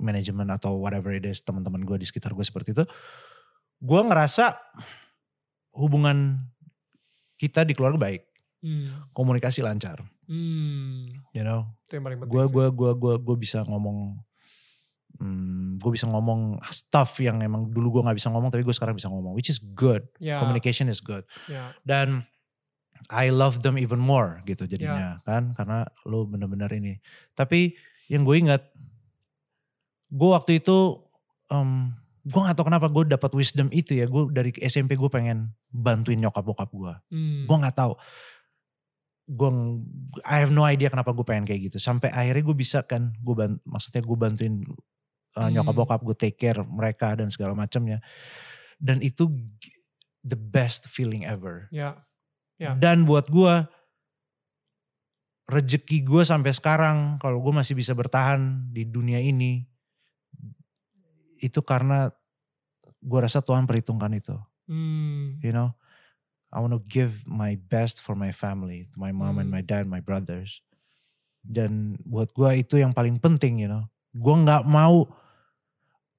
[0.00, 2.84] manajemen atau whatever it is, teman-teman gue di sekitar gue seperti itu.
[3.80, 4.56] Gue ngerasa
[5.76, 6.40] hubungan
[7.40, 8.22] kita di keluarga baik.
[8.60, 9.08] Hmm.
[9.16, 10.04] Komunikasi lancar.
[10.28, 11.10] Hmm.
[11.32, 14.20] You know, gue gue gue gue gue bisa ngomong
[15.18, 18.94] hmm, gue bisa ngomong stuff yang emang dulu gue nggak bisa ngomong tapi gue sekarang
[18.94, 21.74] bisa ngomong which is good Ya, communication is good ya.
[21.82, 22.24] dan
[23.08, 24.70] I love them even more gitu Ya.
[24.76, 25.56] jadinya kan?
[25.56, 27.00] Karena lo bener-bener ini.
[27.32, 27.72] Tapi
[28.12, 28.62] yang gue ingat
[30.10, 31.00] gue waktu itu
[31.48, 34.04] um, gue gak tau kenapa gue dapat wisdom itu ya.
[34.04, 36.94] Gue dari SMP gue pengen bantuin nyokap bokap gue.
[37.14, 37.48] Hmm.
[37.48, 37.94] gue nggak tahu.
[39.30, 39.50] Gue
[40.26, 41.78] I have no idea kenapa gue pengen kayak gitu.
[41.80, 44.54] Sampai akhirnya gue bisa kan gue bant, maksudnya gue bantuin
[45.38, 48.02] uh, nyokap bokap gue take care mereka dan segala macamnya.
[48.80, 49.30] Dan itu
[50.26, 51.70] the best feeling ever.
[51.70, 52.04] Ya.
[52.60, 52.76] Ya.
[52.76, 53.64] dan buat gue
[55.50, 59.66] rezeki gue sampai sekarang kalau gue masih bisa bertahan di dunia ini
[61.40, 62.12] itu karena
[63.00, 64.36] gue rasa Tuhan perhitungkan itu
[64.70, 65.42] Hmm.
[65.42, 65.74] you know
[66.54, 69.58] I want to give my best for my family to my mom and Hmm.
[69.58, 70.62] my dad my brothers
[71.42, 75.10] dan buat gua itu yang paling penting you know gua nggak mau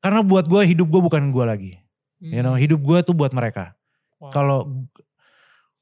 [0.02, 1.80] karena buat gua hidup gua bukan gua lagi
[2.20, 2.64] you know Hmm.
[2.66, 3.72] hidup gua tuh buat mereka
[4.20, 4.32] Wow.
[4.36, 4.60] kalau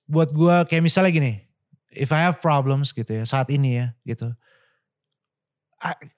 [0.10, 1.34] buat gua kayak misalnya gini
[1.94, 4.34] if I have problems gitu ya saat ini ya gitu.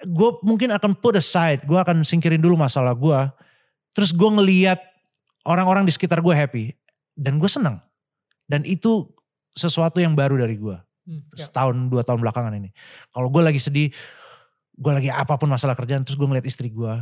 [0.10, 3.30] Gue mungkin akan put aside gue akan singkirin dulu masalah gua
[3.94, 4.80] terus gue ngeliat
[5.46, 6.74] orang-orang di sekitar gue happy
[7.14, 7.78] dan gue senang
[8.50, 9.12] dan itu
[9.54, 11.50] sesuatu yang baru dari gue Hmm, ya.
[11.50, 12.70] setahun dua tahun belakangan ini.
[13.10, 13.90] Kalau gue lagi sedih
[14.78, 16.94] gue lagi apa pun masalah kerjaan terus gue ngeliat istri gue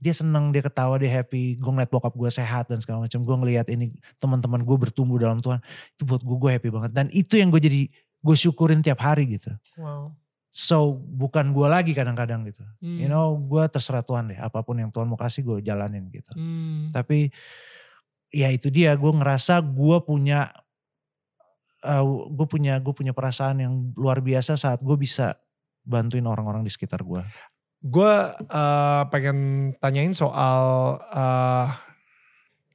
[0.00, 3.20] dia seneng dia ketawa dia happy gue ngeliat bokap gue sehat dan segala macam.
[3.20, 5.60] Gue ngeliat ini teman-teman gue bertumbuh dalam Tuhan.
[5.94, 6.90] Itu buat gue gue happy banget.
[6.96, 7.86] Dan itu yang gue jadi
[8.20, 9.52] gue syukurin tiap hari gitu.
[9.76, 10.16] Wow.
[10.50, 12.66] so bukan gue lagi kadang-kadang gitu.
[12.82, 12.98] Hmm.
[12.98, 14.40] you know gue terserah Tuhan deh.
[14.40, 16.32] Apa pun yang Tuhan mau kasih gue jalanin gitu.
[16.34, 16.90] Hmm.
[16.90, 17.30] tapi
[18.32, 18.96] ya itu dia.
[18.96, 20.50] Gue ngerasa gue punya
[22.28, 25.36] gue punya gue punya perasaan yang luar biasa saat gue bisa
[25.80, 27.24] bantuin orang-orang di sekitar gue
[27.80, 29.38] Gue eh, pengen
[29.80, 30.62] tanyain soal
[31.00, 31.66] eh,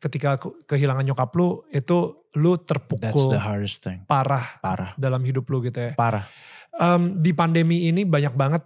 [0.01, 5.23] ketika ke- kehilangan nyokap lu itu lu that's terpukul the hardest thing parah parah dalam
[5.25, 5.91] hidup lu gitu ya.
[5.97, 6.29] parah
[6.75, 8.59] Em, di pandemi ini banyak banget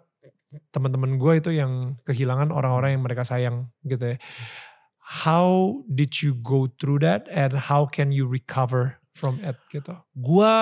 [0.73, 4.17] teman-teman gue itu yang kehilangan orang-orang yang mereka sayang gitu ya.
[4.97, 9.93] How did you go through that and how can you recover from it gitu?
[10.17, 10.53] gue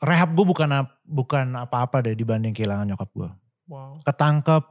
[0.00, 3.30] rehab gue bukan bukan apa-apa deh dibanding kehilangan nyokap gue
[3.70, 4.02] Wow.
[4.02, 4.66] ketangkep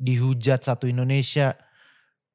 [0.00, 1.52] dihujat satu Indonesia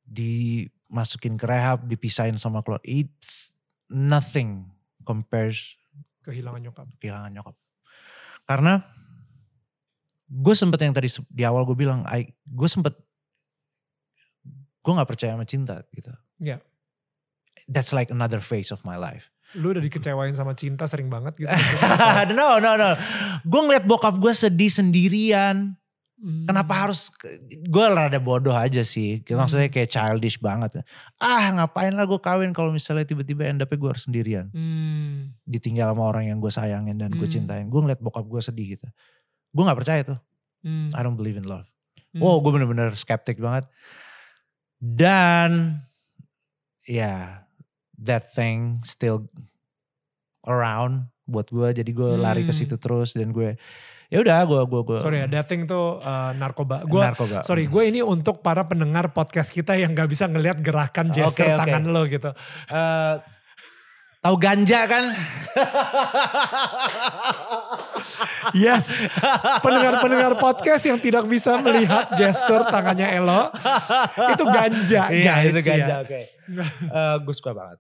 [0.06, 3.58] dimasukin ke rehab dipisahin sama keluarga it's
[3.90, 4.70] nothing
[5.02, 5.82] compares
[6.22, 6.88] Kehilangan nyokap.
[7.02, 7.56] kehilangan nyokap.
[8.46, 8.86] Karena
[10.30, 12.94] gue sempet yang tadi di awal gue bilang, I, gue sempet
[14.82, 16.14] gue nggak percaya sama cinta gitu.
[16.38, 16.62] Iya.
[17.70, 19.34] That's like another phase of my life.
[19.60, 21.50] Lu udah dikecewain sama cinta sering banget gitu.
[22.38, 22.96] no, no, no.
[23.44, 25.76] Gue ngeliat bokap gue sedih sendirian.
[26.22, 26.46] Hmm.
[26.46, 27.10] Kenapa harus,
[27.50, 29.26] gue rada bodoh aja sih.
[29.26, 29.74] Maksudnya Hmm.
[29.74, 30.86] kayak childish banget.
[31.18, 34.54] Ah ngapain lah gue kawin kalau misalnya tiba-tiba end up gue harus sendirian.
[34.54, 35.34] Hmm.
[35.44, 37.34] Ditinggal sama orang yang gue sayangin dan gue Hmm.
[37.42, 37.66] cintain.
[37.68, 38.86] Gue ngeliat bokap gue sedih gitu.
[39.52, 40.20] Gue gak percaya tuh.
[40.62, 40.94] Hmm.
[40.94, 41.66] I don't believe in love.
[42.14, 42.22] Hmm.
[42.22, 43.66] Wow gue bener-bener skeptik banget.
[44.78, 45.82] Dan
[46.86, 47.46] ya
[48.02, 49.30] that thing still
[50.44, 51.70] around buat gue.
[51.72, 52.60] Jadi gue lari ke Hmm.
[52.60, 53.56] situ terus dan gue
[54.12, 56.84] ya udah gue gue gue Sorry ya, dating tuh uh, narkoba.
[56.84, 57.40] Gua narkoba.
[57.42, 61.56] sorry, gue ini untuk para pendengar podcast kita yang gak bisa ngelihat gerakan gesture Oke,
[61.56, 61.62] oke.
[61.64, 62.30] tangan lo gitu.
[62.68, 63.16] Eh,
[64.22, 65.04] tahu ganja kan?
[68.54, 69.02] Yes,
[69.60, 73.50] pendengar-pendengar podcast yang tidak bisa melihat gesture tangannya Elo,
[74.32, 75.52] itu ganja Iya, guys.
[75.52, 75.86] itu ganja.
[75.86, 75.98] ya.
[76.02, 76.20] Oke.
[76.82, 77.78] Eh, gue suka banget.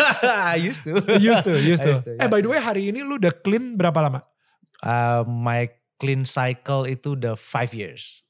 [0.54, 0.98] I used to.
[1.18, 1.92] Used to, used to.
[1.98, 4.20] Used to, Eh by the way hari ini lu udah clean berapa lama?
[4.82, 8.22] Uh, my clean cycle itu udah five years.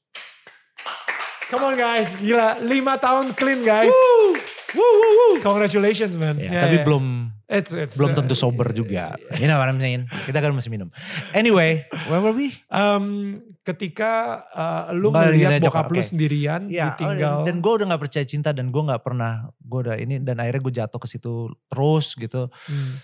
[1.47, 2.65] Come on guys, gila 5
[2.97, 3.93] tahun clean guys.
[3.93, 4.33] Woo,
[4.75, 5.41] woo, woo.
[5.41, 6.37] Congratulations man.
[6.37, 6.85] Ya, Ya, tapi ya.
[6.85, 7.05] belum
[7.53, 9.13] It's, it's, belum uh, tentu sober juga.
[9.37, 10.09] You know what I'm saying?
[10.25, 10.89] Kita kan masih minum.
[11.37, 12.49] Anyway, where were we?
[12.73, 17.45] Um, ketika uh, lu ngeliat ngeliat bokap nyokap, lu sendirian Ya, ditinggal.
[17.45, 20.61] dan gue udah gak percaya cinta dan gue gak pernah, gue udah ini dan akhirnya
[20.65, 21.33] gue jatuh ke situ
[21.69, 22.49] terus gitu.
[22.65, 22.97] Hmm.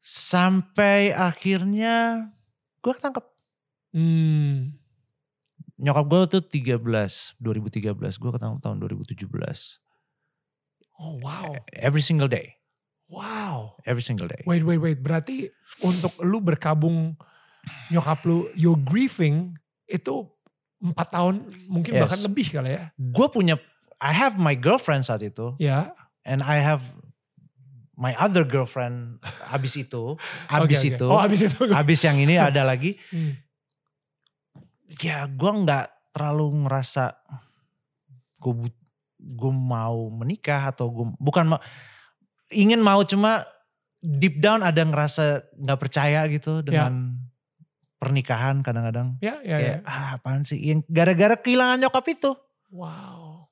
[0.00, 2.26] Sampai akhirnya
[2.80, 3.24] gue ketangkep.
[3.92, 4.72] Hmm.
[5.76, 6.80] Nyokap gue tuh 13,
[7.38, 9.20] 2013, gue ketangkep tahun 2017.
[11.02, 12.54] Oh wow, Every single day,
[13.10, 13.74] wow.
[13.82, 14.38] every single day.
[14.46, 15.02] Wait, wait, wait.
[15.02, 15.50] Berarti
[15.82, 17.18] untuk lu berkabung
[17.90, 20.30] nyokap lu, you grieving itu
[20.78, 22.02] empat tahun mungkin Yes.
[22.06, 22.94] bahkan lebih kali ya.
[22.94, 23.58] Gue punya,
[23.98, 25.58] I have my girlfriend saat itu.
[25.58, 25.90] Ya.
[26.22, 26.86] and I have
[27.98, 29.18] my other girlfriend
[29.50, 30.14] abis itu,
[30.46, 30.90] abis oke.
[30.94, 31.58] itu, Oh abis itu.
[31.82, 32.94] abis yang ini ada lagi.
[33.10, 33.34] Hmm.
[35.00, 37.16] Ya gue nggak terlalu ngerasa
[38.38, 38.52] gue
[39.22, 41.60] gue mau menikah atau gue bukan mau
[42.50, 43.46] ingin mau cuma
[44.02, 47.14] deep down ada ngerasa nggak percaya gitu dengan
[47.96, 49.56] pernikahan kadang-kadang Ya, ya, ya.
[49.58, 52.34] kayak ah apaan sih yang gara-gara kehilangan nyokap itu
[52.72, 53.46] Wow.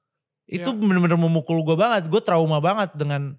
[0.45, 0.75] itu Ya.
[0.75, 3.39] bener-bener memukul gue banget gue trauma banget dengan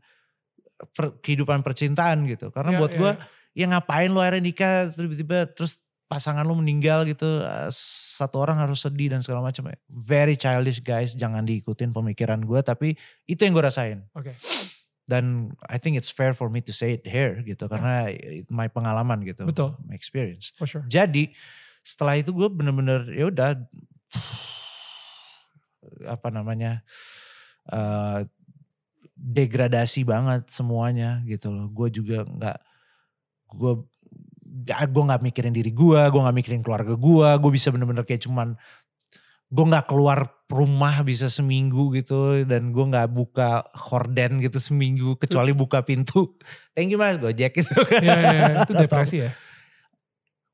[0.96, 3.26] per- kehidupan percintaan gitu karena Ya, buat ya, gue ya.
[3.52, 5.76] ya ngapain lu akhirnya nikah tiba-tiba terus
[6.12, 7.72] pasangan lu meninggal gitu eh,
[8.20, 13.00] satu orang harus sedih dan segala macam very childish guys jangan diikutin pemikiran gue tapi
[13.24, 14.36] itu yang gue rasain Oke.
[15.08, 18.68] dan I think it's fair for me to say it here gitu karena it- my
[18.68, 19.80] pengalaman gitu Betul.
[19.88, 20.84] my experience For sure.
[20.84, 21.32] jadi
[21.88, 23.56] setelah itu gue bener-bener ya udah
[26.06, 26.84] apa namanya
[27.72, 28.28] eh,
[29.22, 31.70] degradasi banget semuanya gitu loh.
[31.70, 32.58] Gue juga nggak
[33.54, 33.74] gue
[34.68, 37.30] gue nggak mikirin diri gue, gue nggak mikirin keluarga gue.
[37.42, 38.56] Gue bisa bener-bener kayak cuman
[39.52, 45.52] gue nggak keluar rumah bisa seminggu gitu dan gue nggak buka horden gitu seminggu kecuali
[45.52, 46.40] buka pintu.
[46.76, 48.00] Thank you mas Gojek gitu kan.
[48.00, 48.56] Ya, ya, ya.
[48.64, 49.32] Itu depresi ya?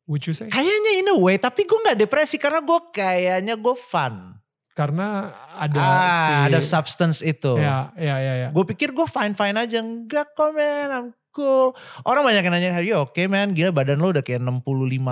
[0.10, 0.50] Would you say?
[0.50, 4.40] Kayaknya in a way, tapi gue nggak depresi karena gue kayaknya gue fun.
[4.74, 6.32] Karena ada ah, si...
[6.54, 7.58] ada substance itu.
[7.58, 8.50] Ya, ya, ya, ya.
[8.54, 11.78] Gue pikir gue fine fine aja, enggak kok man, I'm cool.
[12.02, 14.66] Orang banyak yang nanya, you oke man, gila badan lo udah kayak 65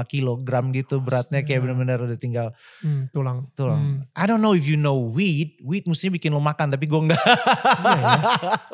[0.03, 1.63] kilogram gitu beratnya kayak Astaga.
[1.69, 2.47] bener-bener udah tinggal
[2.81, 3.45] Hmm, tulang.
[3.53, 3.79] tulang.
[3.79, 3.97] Hmm.
[4.11, 7.21] I don't know if you know weed, weed mestinya bikin lo makan tapi gue enggak.
[7.21, 8.11] Iya ya.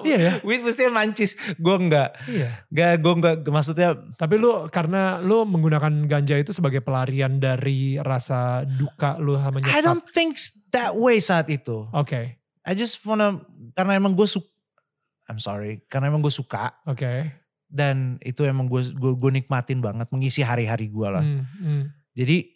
[0.01, 0.33] Iya ya.
[0.41, 2.15] weed mestinya mancis, gue enggak.
[2.25, 2.63] Iya.
[2.67, 8.63] Gak, gue enggak, maksudnya Tapi lu karena lu menggunakan ganja itu sebagai pelarian dari rasa
[8.63, 9.73] duka lu sama nyokap.
[9.73, 10.37] I don't think
[10.69, 11.89] that way saat itu.
[11.91, 13.41] Oke, I just wanna
[13.73, 14.47] karena emang gue suka
[15.25, 17.40] I'm sorry karena emang gue suka oke.
[17.71, 21.23] Dan itu emang gue gue, gue nikmatin banget mengisi hari-hari gue lah.
[21.23, 21.81] Hmm, hmm.
[22.11, 22.51] Jadi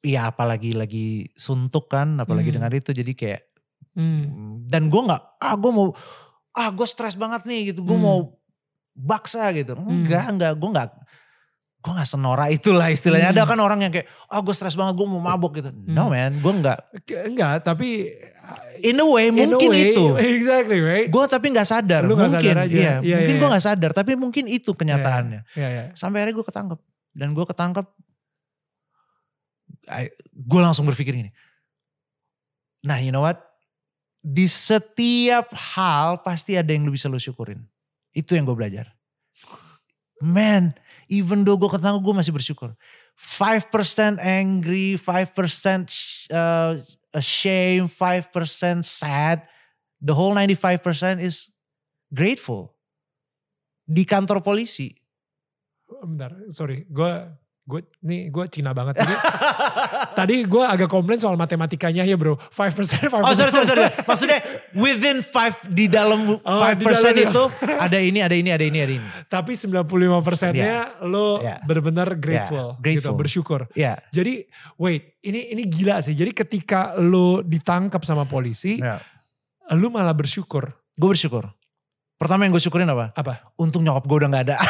[0.00, 2.56] ya apalagi lagi suntuk kan apalagi Hmm.
[2.56, 3.42] dengan itu jadi kayak
[3.90, 4.64] Hmm.
[4.64, 5.90] dan gue nggak ah gue mau
[6.52, 8.06] ah gue stres banget nih gitu gue Hmm.
[8.06, 8.18] mau
[8.92, 10.88] baksa gitu enggak enggak gue nggak
[11.80, 13.50] gue nggak senora itulah istilahnya ada Hmm.
[13.50, 16.52] kan orang yang kayak ah gue stres banget gue mau mabuk gitu no man gue
[16.54, 18.08] nggak Ke- Enggak, tapi
[18.80, 20.04] in a way in a mungkin way, itu
[20.40, 21.08] Exactly, right?
[21.12, 22.72] Gue tapi nggak sadar, Lu mungkin, sadar aja.
[22.72, 23.52] iya, Iya, mungkin iya, gue iya.
[23.54, 25.40] nggak sadar, tapi mungkin itu kenyataannya.
[25.54, 25.84] Iya, iya.
[25.94, 26.80] Sampai akhirnya gue ketangkep,
[27.14, 27.86] dan gue ketangkep,
[30.32, 31.30] gue langsung berpikir gini.
[32.86, 33.40] Nah, you know what?
[34.20, 37.64] Di setiap hal pasti ada yang lu bisa lu syukurin.
[38.12, 38.92] Itu yang gue belajar.
[40.20, 40.76] Man,
[41.08, 42.76] even though gue ketangkep gue masih bersyukur.
[43.20, 45.04] 5% angry, 5%
[46.32, 46.72] uh,
[47.12, 49.48] ashamed, 5% sad.
[50.00, 51.50] The whole 95% is
[52.12, 52.74] grateful.
[53.86, 54.94] Di kantor polisi.
[55.90, 56.86] Bentar, sorry.
[56.86, 57.26] Gue
[57.70, 59.14] gue nih gue Cina banget tadi.
[60.18, 62.34] tadi gue agak komplain soal matematikanya ya bro.
[62.50, 63.22] 5% 5%.
[63.22, 63.86] Oh sorry sorry sorry.
[64.02, 64.38] Maksudnya
[64.74, 67.44] within 5 di dalam 5% oh, di dalam itu
[67.78, 69.08] ada ini ada ini ada ini ada ini.
[69.30, 70.86] Tapi 95 persennya yeah.
[71.06, 71.62] lo yeah.
[71.62, 72.82] benar-benar grateful, yeah.
[72.82, 73.60] grateful, gitu, bersyukur.
[73.78, 74.02] Yeah.
[74.10, 76.18] Jadi wait ini ini gila sih.
[76.18, 78.98] Jadi ketika lo ditangkap sama polisi, yeah.
[79.78, 80.74] lo malah bersyukur.
[80.98, 81.46] Gue bersyukur.
[82.20, 83.16] Pertama yang gue syukurin apa?
[83.16, 83.48] Apa?
[83.56, 84.56] Untung nyokap gue udah gak ada.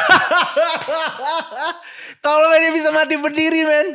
[2.21, 3.87] Kalau dia bisa mati berdiri men.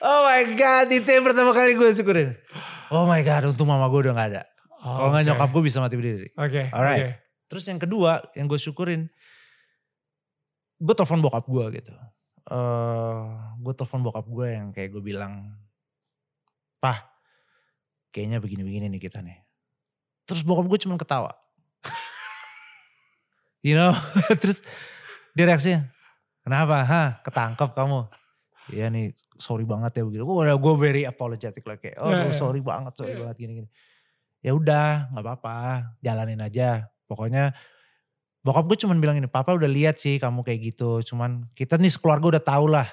[0.00, 2.36] Oh my god, itu yang pertama kali gue syukurin.
[2.92, 4.42] Oh my god, untung mama gue udah gak ada.
[4.84, 5.16] Oh, Kalau okay.
[5.20, 6.28] gak nyokap gue bisa mati berdiri.
[6.36, 6.50] Oke.
[6.52, 7.00] Okay, Alright.
[7.00, 7.12] Okay.
[7.48, 9.08] Terus yang kedua yang gue syukurin.
[10.76, 11.92] Gue telepon bokap gue gitu.
[12.46, 15.56] Uh, gue telepon bokap gue yang kayak gue bilang.
[16.76, 17.08] Pah,
[18.12, 19.40] kayaknya begini-begini nih kita nih.
[20.28, 21.32] Terus bokap gue cuma ketawa
[23.66, 23.94] you know
[24.42, 24.62] terus
[25.34, 25.90] dia reaksinya
[26.46, 28.06] kenapa ha ketangkep kamu
[28.66, 30.26] Iya nih sorry banget ya begitu.
[30.26, 32.66] Gue udah gue very apologetic lah kayak oh yeah, sorry yeah.
[32.66, 33.22] banget sorry yeah.
[33.22, 33.68] banget gini gini.
[34.42, 35.58] Ya udah nggak apa-apa
[36.02, 36.90] jalanin aja.
[37.06, 37.54] Pokoknya
[38.42, 40.98] bokap gue cuman bilang ini papa udah lihat sih kamu kayak gitu.
[41.06, 42.90] Cuman kita nih sekeluarga udah tau lah.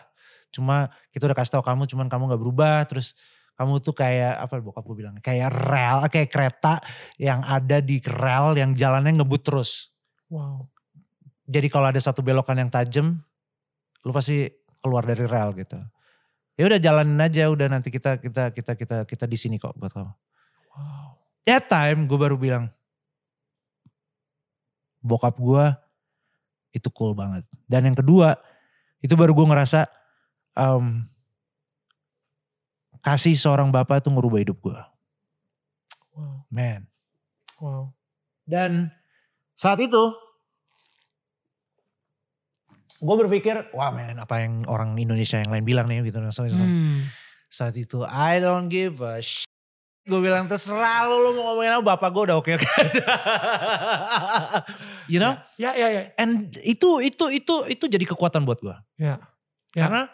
[0.53, 3.17] Cuma kita udah kasih tau kamu cuman kamu nggak berubah terus
[3.57, 6.85] kamu tuh kayak apa bokap gue bilang kayak rel kayak kereta
[7.17, 9.93] yang ada di rel yang jalannya ngebut terus
[10.33, 10.65] Wow.
[11.45, 13.21] Jadi kalau ada satu belokan yang tajam,
[14.03, 14.51] lu pasti
[14.83, 15.79] keluar dari rel gitu.
[16.53, 19.89] Ya udah jalanin aja, udah nanti kita kita kita kita kita di sini kok buat
[19.89, 20.13] kamu.
[20.75, 21.17] Wow.
[21.47, 22.69] That time gue baru bilang,
[25.01, 25.65] bokap gue
[26.77, 27.47] itu cool banget.
[27.65, 28.37] Dan yang kedua,
[29.01, 29.89] itu baru gue ngerasa
[30.55, 31.05] um,
[33.01, 34.79] kasih seorang bapak itu ngerubah hidup gue.
[36.13, 36.45] Wow.
[36.53, 36.85] Man.
[37.57, 37.97] Wow.
[38.45, 38.93] Dan
[39.57, 40.22] saat itu
[43.03, 46.23] gue berpikir, wah men apa yang orang Indonesia yang lain bilang nih gitu.
[46.23, 47.11] Hmm.
[47.51, 49.51] Saat itu I don't give a shit.
[50.03, 52.67] Gue bilang terserah lu, lu mau ngomongin apa bapak gue udah oke oke.
[55.11, 55.39] you know?
[55.55, 56.03] Ya ya ya.
[56.19, 58.75] And itu itu itu itu jadi kekuatan buat gue.
[58.99, 59.23] Ya.
[59.71, 59.87] ya.
[59.87, 60.11] Karena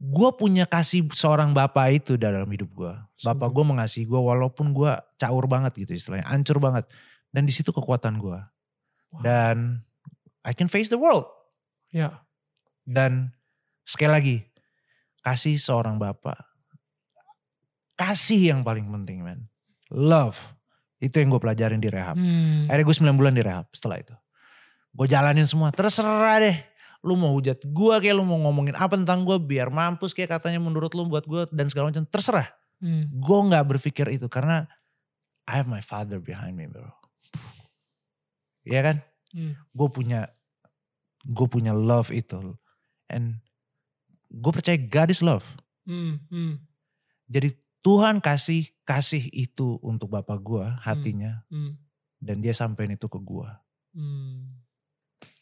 [0.00, 2.92] gue punya kasih seorang bapak itu dalam hidup gue.
[3.20, 6.88] Bapak gue mengasihi gue walaupun gue caur banget gitu istilahnya, ancur banget.
[7.28, 8.40] Dan di situ kekuatan gue.
[9.12, 9.20] Wow.
[9.20, 9.84] Dan
[10.40, 11.28] I can face the world.
[11.96, 12.20] Ya.
[12.84, 13.32] Dan
[13.88, 14.36] sekali lagi,
[15.24, 16.36] kasih seorang bapak.
[17.96, 19.48] Kasih yang paling penting men.
[19.88, 20.36] Love.
[21.00, 22.20] Itu yang gue pelajarin di rehab.
[22.20, 22.68] Hmm.
[22.68, 24.12] Akhirnya gue 9 bulan di rehab setelah itu.
[24.92, 26.56] Gue jalanin semua, terserah deh.
[27.00, 30.60] Lu mau hujat gue kayak lu mau ngomongin apa tentang gue biar mampus kayak katanya
[30.60, 32.04] menurut lu buat gue dan segala macam.
[32.04, 32.52] Terserah.
[32.84, 33.08] Hmm.
[33.08, 34.68] Gue gak berpikir itu karena
[35.48, 36.92] I have my father behind me bro.
[38.66, 38.96] Iya kan?
[39.30, 39.54] Hmm.
[39.70, 40.26] Gue punya
[41.26, 42.54] gue punya love itu.
[43.10, 43.42] And
[44.30, 45.46] gue percaya God is love.
[45.86, 46.62] Hmm, hmm.
[47.26, 51.42] Jadi Tuhan kasih kasih itu untuk bapak gue hatinya.
[51.50, 51.72] Hmm, hmm.
[52.22, 53.48] Dan dia sampein itu ke gue.
[53.94, 54.62] Hmm.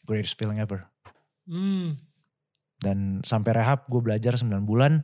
[0.05, 0.85] Greatest feeling ever.
[1.45, 1.97] Hmm.
[2.81, 5.01] Dan sampai rehab gue belajar 9 bulan.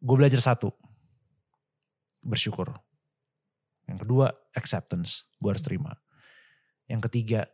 [0.00, 0.72] Gue belajar satu.
[2.20, 2.76] Bersyukur.
[3.88, 5.24] Yang kedua acceptance.
[5.40, 5.96] Gue harus terima.
[6.90, 7.48] Yang ketiga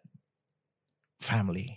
[1.22, 1.70] family.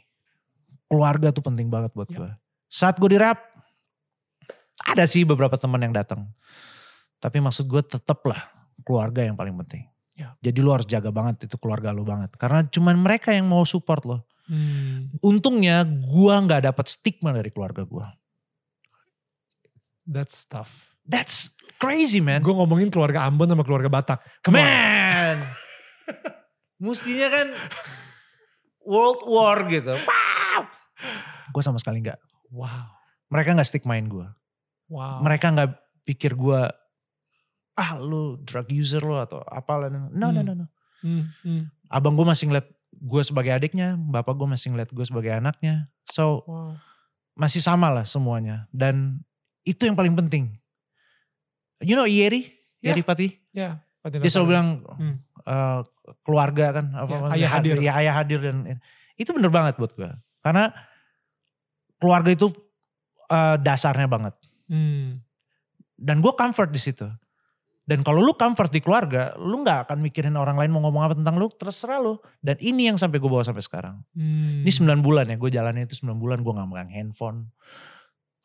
[0.90, 2.18] Keluarga tuh penting banget buat ya.
[2.18, 2.32] gue.
[2.70, 3.40] Saat gue di rap,
[4.84, 6.28] ada sih beberapa teman yang datang.
[7.22, 8.44] Tapi maksud gue tetep lah
[8.84, 9.88] keluarga yang paling penting.
[10.16, 10.36] Ya.
[10.40, 12.34] Jadi lu harus jaga banget itu keluarga lu banget.
[12.36, 14.24] Karena cuman mereka yang mau support lo.
[14.46, 15.10] Hmm.
[15.20, 18.06] Untungnya gue gak dapat stigma dari keluarga gue.
[20.06, 20.70] That's tough.
[21.06, 22.46] That's crazy man.
[22.46, 24.20] Gue ngomongin keluarga Ambon sama keluarga Batak.
[24.46, 25.38] Come man.
[26.84, 27.48] Mustinya kan
[28.86, 29.98] World War gitu.
[29.98, 30.62] Wow.
[31.52, 32.22] Gue sama sekali nggak.
[32.54, 32.94] Wow.
[33.34, 34.26] Mereka nggak stigmain gue.
[34.88, 35.26] Wow.
[35.26, 35.70] Mereka nggak
[36.06, 36.62] pikir gue
[37.76, 39.90] ah lu drug user lo atau apalah.
[39.92, 40.34] No, hmm.
[40.38, 40.66] no, no, no.
[41.02, 41.34] Hmm.
[41.44, 41.64] Hmm.
[41.92, 45.92] Abang gue masih ngeliat gue sebagai adiknya, bapak gue masih ngeliat gue sebagai anaknya.
[46.08, 46.78] So wow.
[47.36, 48.70] masih sama lah semuanya.
[48.72, 49.26] Dan
[49.68, 50.56] itu yang paling penting.
[51.84, 52.56] You know Yeri?
[52.80, 52.96] Yeah.
[52.96, 53.28] Yeri Pati?
[53.52, 53.84] Ya.
[54.06, 54.22] Yeah.
[54.22, 55.16] Dia selalu bilang, hmm.
[55.50, 55.82] uh,
[56.22, 57.76] keluarga kan apa ya, ayah hadir.
[57.82, 58.78] Ya ayah hadir dan
[59.16, 60.12] itu bener banget buat gue.
[60.44, 60.70] Karena
[61.98, 62.52] keluarga itu
[63.32, 64.36] uh, dasarnya banget.
[64.70, 65.22] Hmm.
[65.96, 67.08] Dan gue comfort di situ.
[67.86, 71.14] Dan kalau lu comfort di keluarga, lu nggak akan mikirin orang lain mau ngomong apa
[71.14, 72.18] tentang lu, terserah lu.
[72.42, 74.02] Dan ini yang sampai gue bawa sampai sekarang.
[74.18, 74.66] Hmm.
[74.66, 77.54] Ini 9 bulan ya, gue jalanin itu 9 bulan gue gak megang handphone.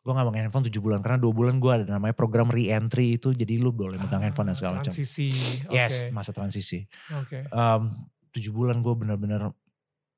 [0.01, 3.31] Gue gak megang handphone 7 bulan, karena 2 bulan gue ada namanya program re-entry itu,
[3.31, 4.89] jadi lu boleh megang Ah, handphone dan segala macam.
[4.89, 5.29] Transisi.
[5.69, 6.09] Yes, Oke.
[6.09, 6.89] masa transisi.
[7.13, 7.45] Oke.
[7.47, 7.93] Um,
[8.31, 9.53] 7 bulan gue bener-bener,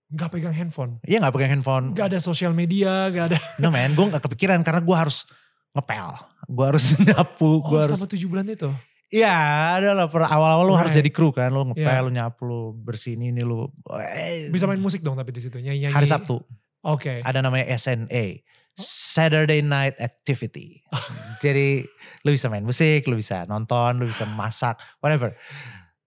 [0.08, 1.02] Gak pegang handphone.
[1.04, 1.92] iya gak pegang handphone.
[1.92, 3.40] Gak ada sosial media, gak ada.
[3.58, 5.28] No man, gue gak kepikiran karena gue harus
[5.74, 6.16] ngepel.
[6.46, 8.70] Gue harus nyapu, Oh gue harus selama tujuh bulan itu?
[9.10, 9.36] Iya
[9.78, 11.52] ada lah per awal-awal lu harus jadi kru kan.
[11.52, 12.02] Lu ngepel, Iya.
[12.02, 13.68] lu nyapu, lu bersihin ini lu.
[13.94, 15.92] eh, Bisa main musik dong tapi di situ nyanyi-nyanyi.
[15.92, 16.42] Hari Sabtu
[16.82, 17.20] Oke.
[17.20, 18.42] ada namanya SNA.
[18.76, 20.82] Saturday Night Activity.
[21.44, 21.86] jadi
[22.24, 25.34] lu bisa main musik, lu bisa nonton, lu bisa masak, whatever.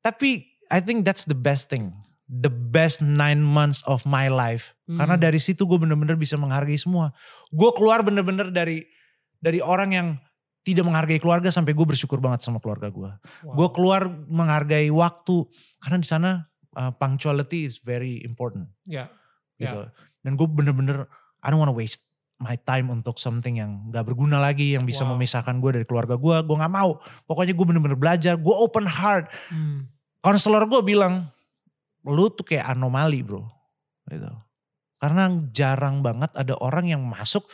[0.03, 1.95] Tapi I think that's the best thing.
[2.27, 4.75] The best nine months of my life.
[4.91, 5.23] Karena Hmm.
[5.23, 7.15] dari situ gue bener-bener bisa menghargai semua.
[7.55, 8.83] Gue keluar bener-bener dari
[9.39, 10.09] dari orang yang
[10.67, 13.11] tidak menghargai keluarga sampai gue bersyukur banget sama keluarga gue.
[13.47, 13.55] Wow.
[13.55, 15.47] Gue keluar menghargai waktu
[15.79, 16.31] karena di sana
[16.75, 19.07] uh, punctuality is very important Ya.
[19.63, 19.87] gitu.
[20.27, 21.07] Dan gue bener-bener
[21.47, 22.03] I don't wanna waste
[22.37, 25.17] my time untuk something yang gak berguna lagi yang bisa Wow.
[25.17, 26.37] memisahkan gue dari keluarga gue.
[26.45, 27.01] Gue nggak mau.
[27.25, 28.37] Pokoknya gue bener-bener belajar.
[28.37, 29.33] Gue open heart.
[29.49, 29.89] Hmm.
[30.21, 31.33] Konselor gue bilang
[32.05, 33.41] lu tuh kayak anomali bro.
[34.07, 34.29] Gitu.
[35.01, 37.49] Karena jarang banget ada orang yang masuk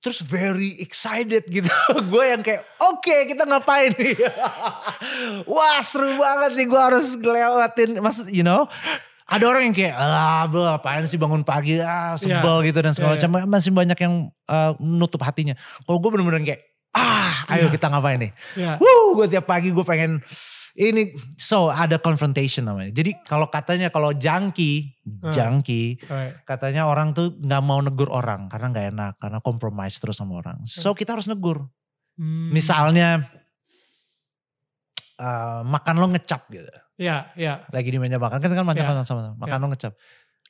[0.00, 1.68] terus very excited gitu.
[2.12, 4.16] gue yang kayak oke kita ngapain nih.
[5.52, 8.00] Wah seru banget nih gue harus ngelewatin.
[8.00, 8.68] Maksud you know.
[9.30, 13.14] Ada orang yang kayak ah bro apaan sih bangun pagi ah sebel gitu dan segala
[13.14, 13.46] Iya, macam.
[13.46, 14.14] Masih banyak yang
[14.44, 15.54] uh, menutup hatinya.
[15.86, 17.72] Kalau gue bener-bener kayak ah ayo Iya.
[17.72, 18.32] kita ngapain nih.
[18.58, 18.74] Ya.
[18.76, 20.18] Wuh, gue tiap pagi gue pengen
[20.72, 22.90] ini so ada confrontation namanya.
[22.90, 25.30] Jadi kalau katanya kalau Hmm.
[25.30, 26.42] junkie Right.
[26.42, 30.62] katanya orang tuh nggak mau negur orang karena nggak enak karena compromise terus sama orang.
[30.66, 31.70] So kita harus negur.
[32.14, 32.50] Hmm.
[32.50, 33.30] Misalnya
[35.16, 36.70] eh, makan lo ngecap gitu.
[37.00, 37.64] Ya, ya.
[37.72, 39.00] Lagi di meja makan kan kan makan Ya.
[39.00, 39.32] sama-sama.
[39.40, 39.62] Makan Ya.
[39.64, 39.92] lo ngecap.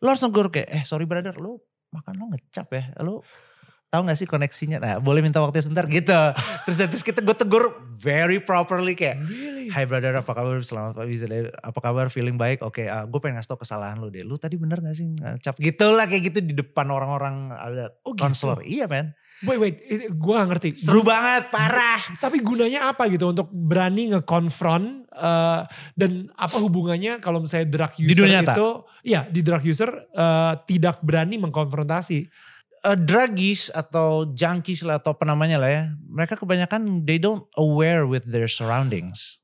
[0.02, 1.62] Lo harus negur kayak eh sorry brother lo
[1.94, 2.90] makan lo ngecap ya.
[2.98, 3.22] Lo
[3.86, 4.78] tahu gak sih koneksinya?
[4.78, 6.10] Nah boleh minta waktu sebentar gitu.
[6.66, 9.70] Terus terus kita gue tegur very properly kayak Really?
[9.70, 10.58] Hai brother, apa kabar?
[10.60, 11.22] Selamat pagi.
[11.54, 12.10] Apa kabar?
[12.10, 12.62] Feeling baik?
[12.62, 14.26] Oke, gue pengen ngasih tau kesalahan lu deh.
[14.26, 15.54] Lu tadi bener gak sih ngecap?
[15.54, 18.26] Gitu lah kayak gitu di depan orang-orang ada Oh gitu.
[18.26, 18.66] konselor.
[18.66, 19.14] Iya men.
[19.40, 19.76] Wait, wait.
[20.12, 20.68] Gue gak ngerti.
[20.76, 21.96] Seru banget, parah.
[22.20, 25.60] Tapi gunanya apa gitu untuk berani nge-confront eh,
[25.96, 28.68] dan apa hubungannya kalau misalnya drug user Di dunia itu,
[29.08, 32.28] iya di drug user eh, tidak berani mengkonfrontasi.
[32.80, 35.82] Uh, druggies atau junkies lah atau apa namanya lah ya.
[36.00, 39.39] Mereka kebanyakan they don't aware with their surroundings.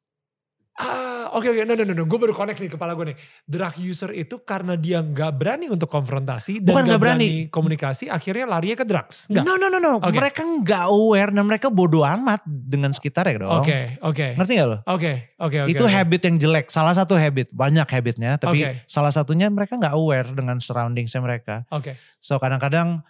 [0.76, 2.04] Ah, oke oke, no no no, no.
[2.04, 3.16] gue baru connect nih kepala gue nih.
[3.48, 7.48] Drug user itu karena dia nggak berani untuk konfrontasi dan nggak berani.
[7.48, 7.48] berani.
[7.48, 9.24] komunikasi, akhirnya larinya ke drugs.
[9.32, 9.48] Enggak.
[9.48, 9.92] No no no no.
[10.04, 10.12] Oke.
[10.12, 13.64] Mereka nggak aware dan mereka bodoh amat dengan sekitarnya dong.
[13.64, 14.78] Oke oke Ngerti gak lo?
[14.84, 15.70] oke oke oke.
[15.72, 15.92] itu oke.
[15.96, 16.66] habit yang jelek.
[16.68, 18.36] Salah satu habit, banyak habitnya.
[18.36, 18.84] Tapi Oke.
[18.84, 21.64] salah satunya mereka nggak aware dengan surroundingsnya mereka.
[21.72, 21.96] Oke.
[22.20, 23.00] So kadang-kadang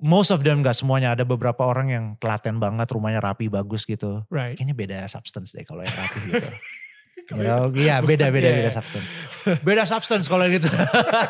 [0.00, 4.24] most of them gak semuanya ada beberapa orang yang telaten banget rumahnya rapi bagus gitu.
[4.28, 4.56] Right.
[4.56, 6.50] Kayaknya beda substance deh kalau yang rapi gitu.
[7.26, 8.70] You know, Iya beda beda Iya, beda iya.
[8.70, 9.08] substance.
[9.66, 10.70] Beda substance kalau gitu.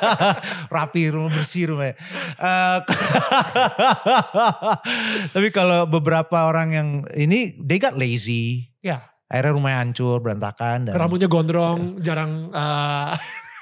[0.76, 1.96] rapi rumah bersih rumahnya.
[2.37, 2.79] Eh,
[5.33, 8.68] tapi kalau beberapa orang yang ini they got lazy.
[8.85, 9.09] Ya.
[9.33, 13.16] Akhirnya rumahnya hancur berantakan dan Rambutnya gondrong, jarang eh,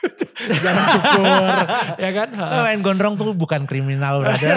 [0.65, 1.55] jarang cukur,
[1.97, 2.29] ya kan?
[2.65, 4.57] Main gondrong tuh bukan kriminal brother.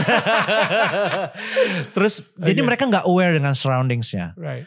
[1.96, 2.68] Terus jadi Oke.
[2.68, 4.34] mereka nggak aware dengan surroundingsnya.
[4.36, 4.66] Right.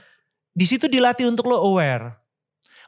[0.51, 2.19] Di situ dilatih untuk lo aware.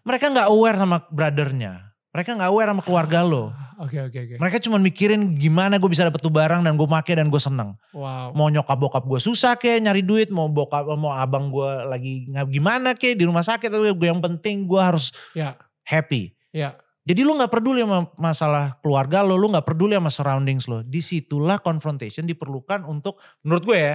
[0.02, 1.94] Mereka nggak aware sama brothernya.
[2.12, 3.54] Mereka nggak aware sama keluarga lo.
[3.80, 4.34] Oke oke oke.
[4.38, 7.74] Mereka cuma mikirin gimana gue bisa dapet tuh barang dan gue make dan gue seneng.
[7.90, 8.30] Wow.
[8.36, 12.92] Mau nyokap bokap gue susah ke nyari duit, mau bokap mau abang gue lagi gimana
[12.94, 15.56] ke di rumah sakit, tapi gue yang penting gue harus Ya.
[15.82, 16.36] happy.
[16.52, 16.76] Ya.
[17.02, 20.86] Jadi lu nggak peduli sama masalah keluarga lo, lu nggak peduli sama surroundings lo.
[20.86, 23.94] Di situlah confrontation diperlukan untuk, menurut gue ya,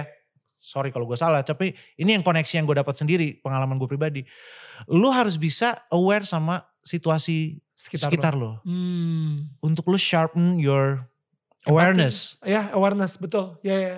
[0.60, 4.22] sorry kalau gue salah, tapi ini yang koneksi yang gue dapat sendiri, pengalaman gue pribadi.
[4.92, 8.58] Lu harus bisa aware sama situasi Sekitar, sekitar, lo.
[8.58, 8.66] lo.
[8.66, 9.54] Hmm.
[9.62, 11.06] Untuk lu sharpen your
[11.62, 12.34] awareness.
[12.42, 13.54] Ya awareness betul.
[13.62, 13.96] Ya ya.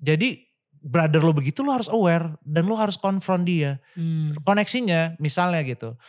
[0.00, 0.48] Jadi
[0.80, 3.76] brother lo begitu lu harus aware dan lu harus confront dia.
[3.92, 4.32] Hmm.
[4.40, 6.00] koneksinya misalnya gitu.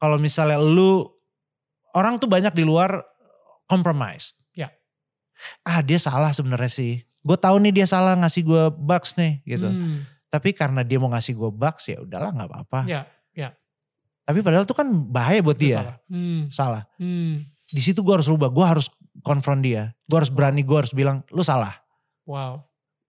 [0.00, 1.12] Kalau misalnya lu
[1.94, 3.04] orang tuh banyak di luar
[3.64, 4.32] compromise.
[4.52, 4.72] Ya.
[5.62, 7.04] Ah dia salah sebenarnya sih.
[7.22, 9.68] Gue tahu nih dia salah ngasih gue bucks nih gitu.
[9.68, 10.04] Hmm.
[10.28, 12.80] Tapi karena dia mau ngasih gue bucks ya udahlah nggak apa-apa.
[12.88, 13.02] Ya.
[14.28, 15.76] Tapi padahal tuh kan bahaya buat Itu dia.
[15.80, 15.96] salah.
[16.12, 16.42] Hmm.
[16.52, 16.82] Salah.
[17.00, 17.48] Hmm.
[17.64, 18.52] Di situ gue harus rubah.
[18.52, 18.92] Gue harus
[19.24, 19.96] confront dia.
[20.04, 20.60] Gue harus berani.
[20.60, 21.80] Gue harus bilang lu salah.
[22.28, 22.68] Wow.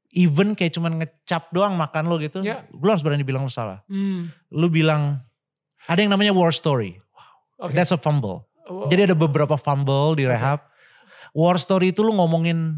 [0.09, 2.65] even kayak cuman ngecap doang makan lo gitu, Ya.
[2.73, 3.85] lu harus berani bilang lu salah.
[3.85, 4.33] Hmm.
[4.49, 5.21] Lu bilang,
[5.85, 6.97] ada yang namanya war story.
[7.61, 7.77] Oke.
[7.77, 8.48] That's a fumble.
[8.69, 10.61] Oh, Jadi ada beberapa fumble di rehab.
[11.33, 12.77] War story itu lu ngomongin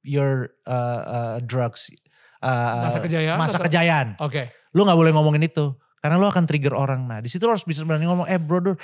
[0.00, 1.92] your uh, uh, drugs.
[2.40, 4.16] uh, Masa kejayaan Masa atau- kejayaan.
[4.20, 4.48] Oke.
[4.72, 5.72] Lu gak boleh ngomongin itu.
[6.00, 7.04] Karena lu akan trigger orang.
[7.04, 8.76] Nah di situ lu harus bisa berani ngomong, eh brother,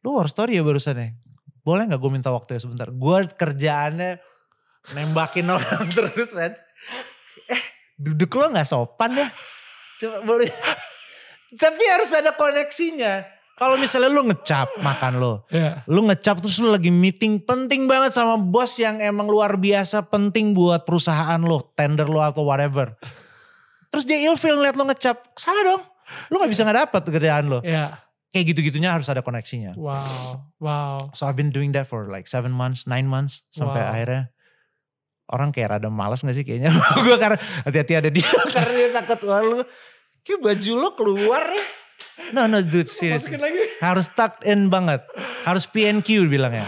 [0.00, 1.08] lu war story ya barusan ya.
[1.60, 2.88] Boleh gak gue minta waktu ya sebentar.
[2.88, 4.16] Gue kerjaannya
[4.92, 6.52] nembakin orang terus kan.
[7.48, 7.62] Eh
[7.96, 9.28] duduk lo gak sopan ya.
[10.00, 10.48] Coba boleh.
[11.62, 13.24] Tapi harus ada koneksinya.
[13.52, 15.44] Kalau misalnya lu ngecap makan lo.
[15.52, 15.84] Ya.
[15.86, 20.50] Lu ngecap terus lu lagi meeting penting banget sama bos yang emang luar biasa penting
[20.56, 21.60] buat perusahaan lo.
[21.76, 22.96] Tender lo atau whatever.
[23.92, 25.36] Terus dia ilfil ngeliat lo ngecap.
[25.36, 25.82] Salah dong.
[26.32, 27.60] Lu gak bisa gak dapet kerjaan lo.
[27.62, 28.00] Ya.
[28.32, 29.76] Kayak gitu-gitunya harus ada koneksinya.
[29.76, 30.48] Wow.
[30.56, 31.12] Wow.
[31.12, 33.44] So I've been doing that for like seven months, nine months.
[33.52, 33.92] Sampai Wow.
[33.92, 34.22] akhirnya
[35.28, 36.72] orang kayak rada malas gak sih kayaknya.
[37.04, 37.36] gue karena
[37.68, 38.26] hati-hati ada dia.
[38.56, 39.60] karena dia takut wah lu.
[40.24, 41.64] Kayak baju lo keluar ya.
[42.32, 43.62] No no dude lagi.
[43.80, 45.04] Harus tucked in banget.
[45.44, 46.64] Harus PNQ bilangnya.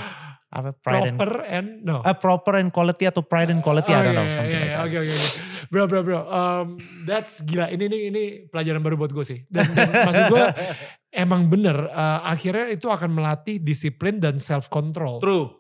[0.55, 1.99] Apa pride and Proper and no.
[1.99, 4.71] uh, proper and quality atau pride and quality I don't know Oke, something iya, like
[4.71, 4.87] that.
[4.87, 5.29] Oke oke oke.
[5.67, 6.21] Bro bro bro.
[6.31, 6.67] Um,
[7.03, 7.75] that's gila.
[7.75, 9.43] Ini ini ini pelajaran baru buat gue sih.
[9.51, 10.45] Dan, dan maksud gue
[11.27, 11.91] emang bener.
[11.91, 15.19] uh, akhirnya itu akan melatih disiplin dan self control.
[15.19, 15.51] True.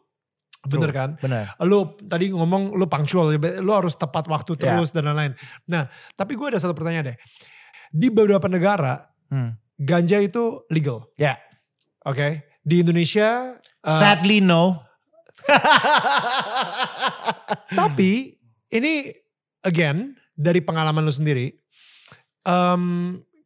[0.63, 0.97] Bener True.
[0.97, 1.11] kan?
[1.19, 1.59] Benar.
[1.67, 4.79] Lu tadi ngomong lu punctual, lu harus tepat waktu Ya.
[4.79, 5.35] terus dan lain-lain.
[5.67, 7.19] Nah, tapi gue ada satu pertanyaan deh.
[7.91, 9.57] Di beberapa negara Hmm.
[9.79, 11.09] Ganja itu legal.
[11.19, 11.39] Ya.
[12.05, 12.45] Oke.
[12.65, 14.81] Di Indonesia uh, Sadly no.
[17.79, 18.35] Tapi
[18.73, 18.93] ini
[19.63, 21.53] again dari pengalaman lu sendiri,
[22.47, 22.85] em,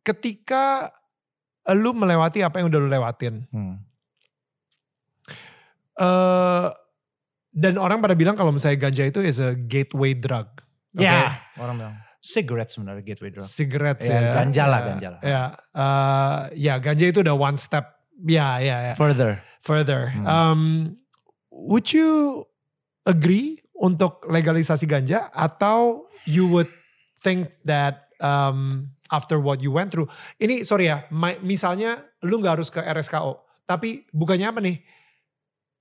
[0.03, 0.95] ketika
[1.75, 3.77] lu melewati apa yang udah lu lewatin, Hmm.
[5.99, 6.69] eh
[7.53, 10.47] dan orang pada bilang kalau misalnya ganja itu is a gateway drug.
[10.95, 11.03] Oke?
[11.03, 11.43] Ya.
[11.59, 13.47] Orang bilang cigarette sebenarnya gateway drug.
[13.47, 14.33] Cigarettes Ya, ya.
[14.35, 15.21] ganja lah, Ya, ganja lah.
[15.23, 15.43] Ya,
[15.73, 17.85] eh, ya ganja itu udah one step.
[18.19, 18.95] Ya, ya, ya.
[18.99, 19.39] Further.
[19.63, 20.11] Further.
[20.11, 20.27] Hmm.
[20.27, 20.61] Um,
[21.51, 22.43] would you
[23.07, 26.67] agree untuk legalisasi ganja atau you would
[27.23, 32.59] think that um, after what you went through, ini sorry ya, ma- misalnya lu nggak
[32.59, 34.83] harus ke RSKO, tapi bukannya apa nih?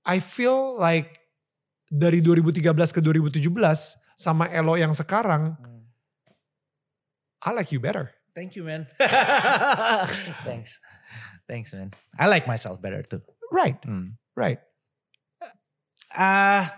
[0.06, 1.18] I feel like
[1.90, 2.62] dari 2013
[2.94, 3.50] ke 2017
[4.14, 5.58] sama Elo yang sekarang,
[7.42, 8.10] I like you better.
[8.34, 8.86] Thank you man.
[10.46, 10.78] Thanks.
[11.46, 11.90] Thanks man.
[12.18, 13.22] I like myself better too.
[13.50, 14.14] Right, Hmm.
[14.36, 14.60] right.
[16.08, 16.72] Ah,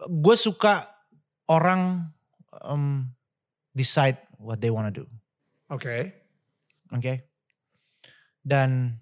[0.00, 0.86] gue suka
[1.48, 2.10] orang
[2.62, 3.10] um,
[3.72, 5.04] decide what they wanna do.
[5.72, 6.12] Oke.
[6.92, 7.26] Oke.
[8.44, 9.00] Dan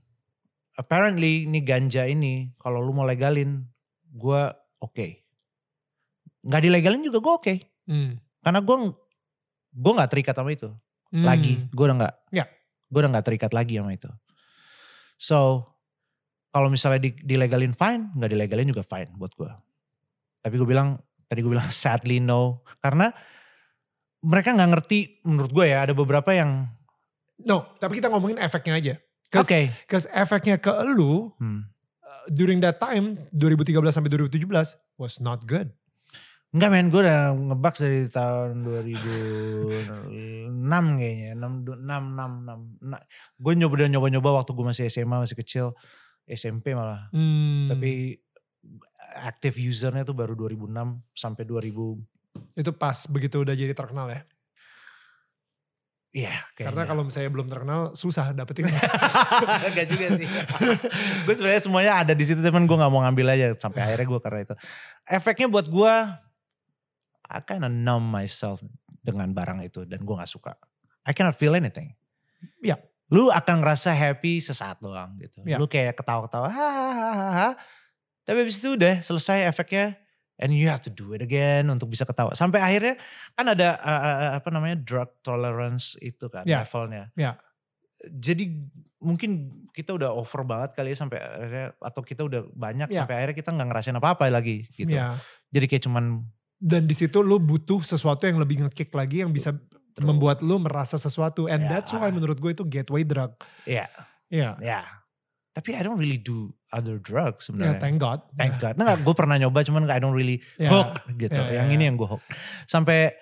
[0.74, 3.66] apparently ini ganja ini kalau lu mau legalin,
[4.14, 4.42] gue
[4.78, 5.06] oke.
[6.42, 7.54] Nggak dilegalin juga gue oke.
[7.86, 8.16] Hmm.
[8.42, 8.76] Karena gue
[9.72, 10.68] gue nggak terikat sama itu
[11.12, 11.28] Hmm.
[11.28, 11.60] lagi.
[11.70, 12.14] Gue udah nggak.
[12.32, 12.48] Ya.
[12.88, 14.08] Gue udah nggak terikat lagi sama itu.
[15.20, 15.68] So
[16.48, 19.50] kalau misalnya di, dilegalin fine, nggak dilegalin juga fine buat gue.
[20.40, 20.96] Tapi gue bilang
[21.28, 23.12] tadi gue bilang sadly no karena
[24.22, 26.68] mereka nggak ngerti menurut gue ya ada beberapa yang
[27.42, 28.94] No, tapi kita ngomongin efeknya aja.
[29.34, 29.42] oke.
[29.42, 31.66] Cause, cause efeknya ke lu Hmm.
[31.98, 34.46] uh, during that time 2013 sampai 2017
[34.94, 35.74] was not good.
[36.52, 40.52] Enggak men, gue udah ngebaks dari tahun 2006
[41.00, 41.32] kayaknya.
[41.32, 43.40] 6, 6, 6, 6.
[43.40, 45.72] Gue nyoba nyoba-nyoba waktu gue masih SMA, masih kecil.
[46.28, 47.08] SMP malah.
[47.10, 48.20] Hmm, Tapi
[49.16, 51.96] active usernya tuh baru 2006 sampai 2000.
[52.56, 54.24] itu pas begitu udah jadi terkenal ya.
[56.12, 58.76] Iya Karena kalau misalnya belum terkenal susah dapetinnya.
[59.72, 60.28] Enggak juga sih.
[61.24, 64.20] gue sebenarnya semuanya ada di situ teman gue nggak mau ngambil aja sampai akhirnya gue
[64.20, 64.54] karena itu.
[65.08, 65.94] Efeknya buat gue,
[67.32, 68.60] I kinda numb myself
[69.00, 70.52] dengan barang itu dan gue nggak suka.
[71.02, 71.96] I cannot feel anything.
[72.62, 72.78] Iya.
[73.12, 75.42] Lu akan ngerasa happy sesaat doang gitu.
[75.42, 75.58] Iya.
[75.58, 77.48] Lu kayak ketawa-ketawa, hahaha.
[78.22, 79.98] Tapi habis itu udah selesai efeknya.
[80.40, 82.34] And you have to do it again untuk bisa ketawa.
[82.34, 82.98] Sampai akhirnya
[83.36, 86.64] kan ada uh, uh, apa namanya drug tolerance itu kan Iya.
[86.66, 87.04] levelnya.
[87.14, 87.32] Iya.
[88.02, 88.50] Jadi
[88.98, 89.30] mungkin
[89.70, 93.06] kita udah over banget kali ya sampai akhirnya atau kita udah banyak Iya.
[93.06, 94.90] sampai akhirnya kita nggak ngerasain apa-apa lagi gitu.
[94.90, 95.14] Ya.
[95.54, 96.26] Jadi kayak cuman
[96.62, 100.06] Dan di situ lu butuh sesuatu yang lebih ngekick lagi yang bisa True.
[100.06, 101.50] membuat lu merasa sesuatu.
[101.50, 101.68] And Ya.
[101.68, 103.34] that's why menurut gue itu gateway drug.
[103.66, 103.90] ya
[104.30, 104.54] Iya.
[104.62, 104.80] ya.
[105.52, 107.80] Tapi I don't really do other drugs Ya, sebenarnya.
[107.82, 108.24] thank God.
[108.38, 108.80] Thank God.
[108.80, 110.70] Nah, gue pernah nyoba cuman I don't really Ya.
[110.72, 111.34] hook gitu.
[111.36, 111.74] Ya, ya, yang ya.
[111.76, 112.24] ini yang gue hook.
[112.64, 113.12] Sampai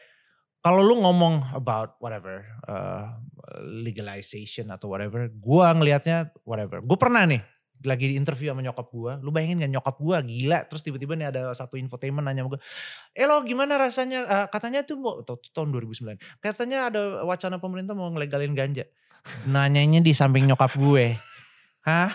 [0.60, 3.16] kalau lu ngomong about whatever uh,
[3.64, 6.78] legalization atau whatever, gue ngelihatnya whatever.
[6.84, 7.40] Gue pernah nih
[7.84, 11.28] lagi di interview sama nyokap gue, lu bayangin kan nyokap gue gila, terus tiba-tiba nih
[11.32, 12.60] ada satu infotainment nanya sama gue,
[13.16, 18.12] eh lo gimana rasanya, uh, katanya tuh mau, tahun 2009, katanya ada wacana pemerintah mau
[18.12, 18.84] ngelegalin ganja.
[19.44, 21.16] Nanyanya di samping nyokap gue,
[21.84, 22.12] hah?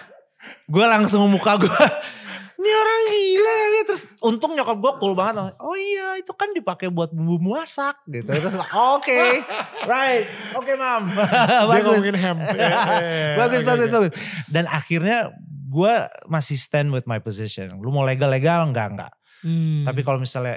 [0.70, 1.70] Gue langsung muka gue,
[2.66, 6.90] ini orang gila kali terus untung nyokap gue cool banget oh iya itu kan dipakai
[6.90, 8.32] buat bumbu masak gitu.
[8.32, 9.44] Terus oke okay,
[9.86, 10.26] right
[10.58, 11.14] oke okay, mam
[11.70, 11.84] bagus.
[11.86, 12.38] ngomongin ham
[13.40, 13.94] bagus okay, bagus okay.
[13.94, 14.12] bagus.
[14.50, 15.36] Dan akhirnya
[15.76, 15.94] gue
[16.32, 19.14] masih stand with my position lu mau legal legal enggak enggak
[19.44, 19.84] hmm.
[19.84, 20.56] tapi kalau misalnya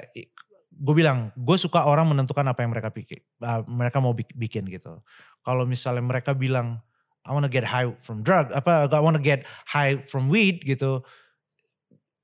[0.79, 5.03] gue bilang gue suka orang menentukan apa yang mereka pikir uh, mereka mau bikin gitu
[5.43, 6.79] kalau misalnya mereka bilang
[7.27, 11.03] I wanna get high from drug apa I wanna get high from weed gitu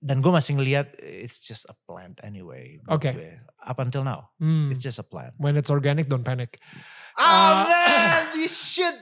[0.05, 2.77] dan gue masih ngelihat it's just a plant anyway.
[2.93, 3.09] Oke.
[3.09, 3.41] Okay.
[3.65, 4.69] Up until now, hmm.
[4.69, 5.33] it's just a plant.
[5.41, 6.61] When it's organic, don't panic.
[7.17, 8.93] Oh uh, man, you should.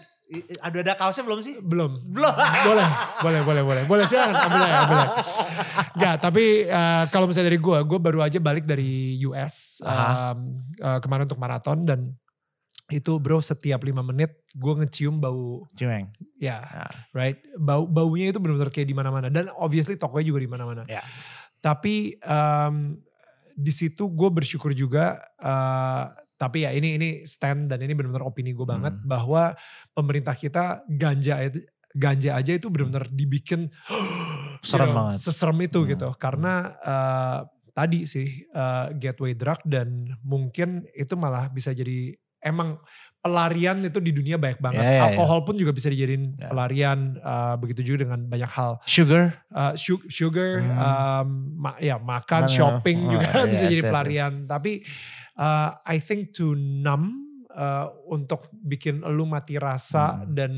[0.63, 1.59] Aduh ada kaosnya belum sih?
[1.61, 1.99] Belum.
[2.09, 2.33] Belum.
[2.69, 2.87] boleh,
[3.21, 3.83] boleh, boleh, boleh.
[3.85, 5.09] Boleh silakan ambil aja, ambil aja.
[5.93, 10.99] Gak, tapi uh, kalau misalnya dari gue, gue baru aja balik dari US um, uh,
[11.03, 11.99] kemarin untuk maraton dan
[12.91, 18.43] itu bro setiap lima menit gue ngecium bau cimeng ya yeah, right bau baunya itu
[18.43, 21.01] benar-benar kayak di mana-mana dan obviously tokonya juga di mana-mana yeah.
[21.63, 22.99] tapi um,
[23.55, 26.11] di situ gue bersyukur juga uh,
[26.43, 29.07] tapi ya ini ini stand dan ini benar-benar opini gue banget hmm.
[29.07, 29.55] bahwa
[29.95, 31.63] pemerintah kita ganja itu
[31.95, 33.71] ganja aja itu benar-benar dibikin
[34.67, 35.89] serem know, banget seserem itu hmm.
[35.95, 37.39] gitu karena uh,
[37.71, 42.11] tadi sih uh, gateway drug dan mungkin itu malah bisa jadi
[42.43, 42.75] emang
[43.23, 44.83] pelarian itu di dunia banyak banget.
[44.83, 45.47] Yeah, yeah, Alkohol yeah.
[45.47, 46.51] pun juga bisa dijadiin yeah.
[46.51, 46.99] pelarian.
[47.23, 48.83] Uh, begitu juga dengan banyak hal.
[48.83, 50.75] Sugar, uh, su sugar, hmm.
[50.75, 54.33] um, ma ya makan, shopping oh, juga yeah, bisa yeah, jadi yeah, pelarian.
[54.43, 54.49] Yeah.
[54.51, 54.71] Tapi
[55.37, 60.33] uh, I think to numb uh, untuk bikin lu mati rasa hmm.
[60.33, 60.53] dan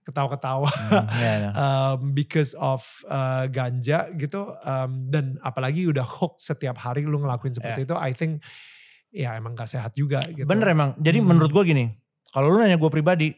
[0.00, 1.52] ketawa-ketawa hmm, yeah, yeah.
[1.54, 7.52] um, because of uh, ganja gitu um, dan apalagi udah hook setiap hari lu ngelakuin
[7.52, 7.88] seperti yeah.
[7.88, 8.32] itu I think
[9.10, 10.46] ya emang gak sehat juga gitu.
[10.46, 10.94] Bener emang.
[10.98, 11.26] Jadi hmm.
[11.26, 11.84] menurut gue gini,
[12.30, 13.34] kalau lu nanya gue pribadi,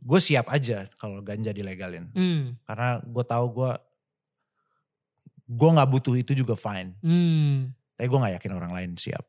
[0.00, 2.12] gue siap aja kalau ganja dilegalin.
[2.12, 2.56] Hmm.
[2.68, 3.72] Karena gue tahu gue
[5.50, 6.94] gue nggak butuh itu juga fine.
[7.02, 7.74] Hmm.
[7.96, 9.24] Tapi gue nggak yakin orang lain siap.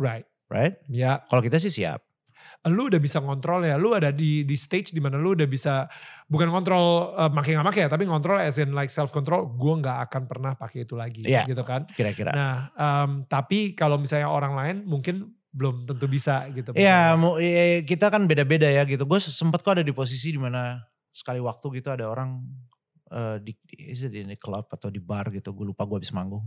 [0.00, 0.26] Right.
[0.52, 0.76] Right?
[0.88, 1.24] Ya.
[1.28, 2.04] Kalau kita sih siap
[2.70, 5.90] lu udah bisa ngontrol ya, lu ada di di stage di mana lu udah bisa
[6.30, 9.50] bukan kontrol uh, makin nggak makin ya, tapi ngontrol as in like self control.
[9.58, 11.90] Gue nggak akan pernah pakai itu lagi, yeah, gitu kan?
[11.90, 12.30] Kira-kira.
[12.30, 16.70] Nah, um, tapi kalau misalnya orang lain mungkin belum tentu bisa gitu.
[16.78, 19.02] Iya, ya, kita kan beda-beda ya gitu.
[19.10, 20.78] Gue sempet kok ada di posisi di mana
[21.10, 22.46] sekali waktu gitu ada orang
[23.10, 25.50] uh, di is it in the club atau di bar gitu.
[25.50, 26.46] Gue lupa gue habis manggung.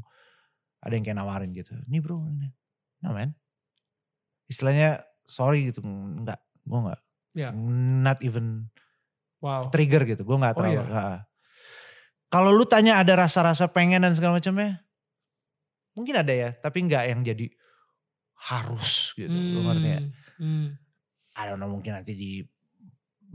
[0.80, 1.76] Ada yang kayak nawarin gitu.
[1.92, 2.50] Nih bro, ini.
[3.04, 3.34] Nah man.
[4.46, 7.02] Istilahnya sorry gitu nggak gue nggak
[7.38, 7.52] yeah.
[8.02, 8.70] not even
[9.42, 9.68] wow.
[9.70, 11.26] trigger gitu gue nggak oh, terlalu iya.
[12.30, 14.82] kalau lu tanya ada rasa-rasa pengen dan segala macamnya
[15.98, 17.48] mungkin ada ya tapi nggak yang jadi
[18.50, 19.52] harus gitu hmm.
[19.54, 20.02] lu ngerti ya
[20.42, 20.68] hmm.
[21.36, 22.32] I don't know mungkin nanti di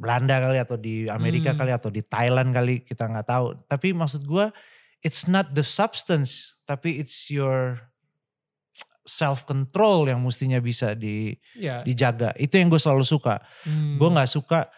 [0.01, 1.59] Belanda kali atau di Amerika hmm.
[1.61, 4.49] kali atau di Thailand kali kita nggak tahu tapi maksud gue
[5.03, 7.90] it's not the substance tapi it's your
[9.11, 11.83] self control yang mestinya bisa di yeah.
[11.83, 12.31] dijaga.
[12.39, 13.43] Itu yang gue selalu suka.
[13.67, 13.99] Hmm.
[13.99, 14.71] Gue nggak suka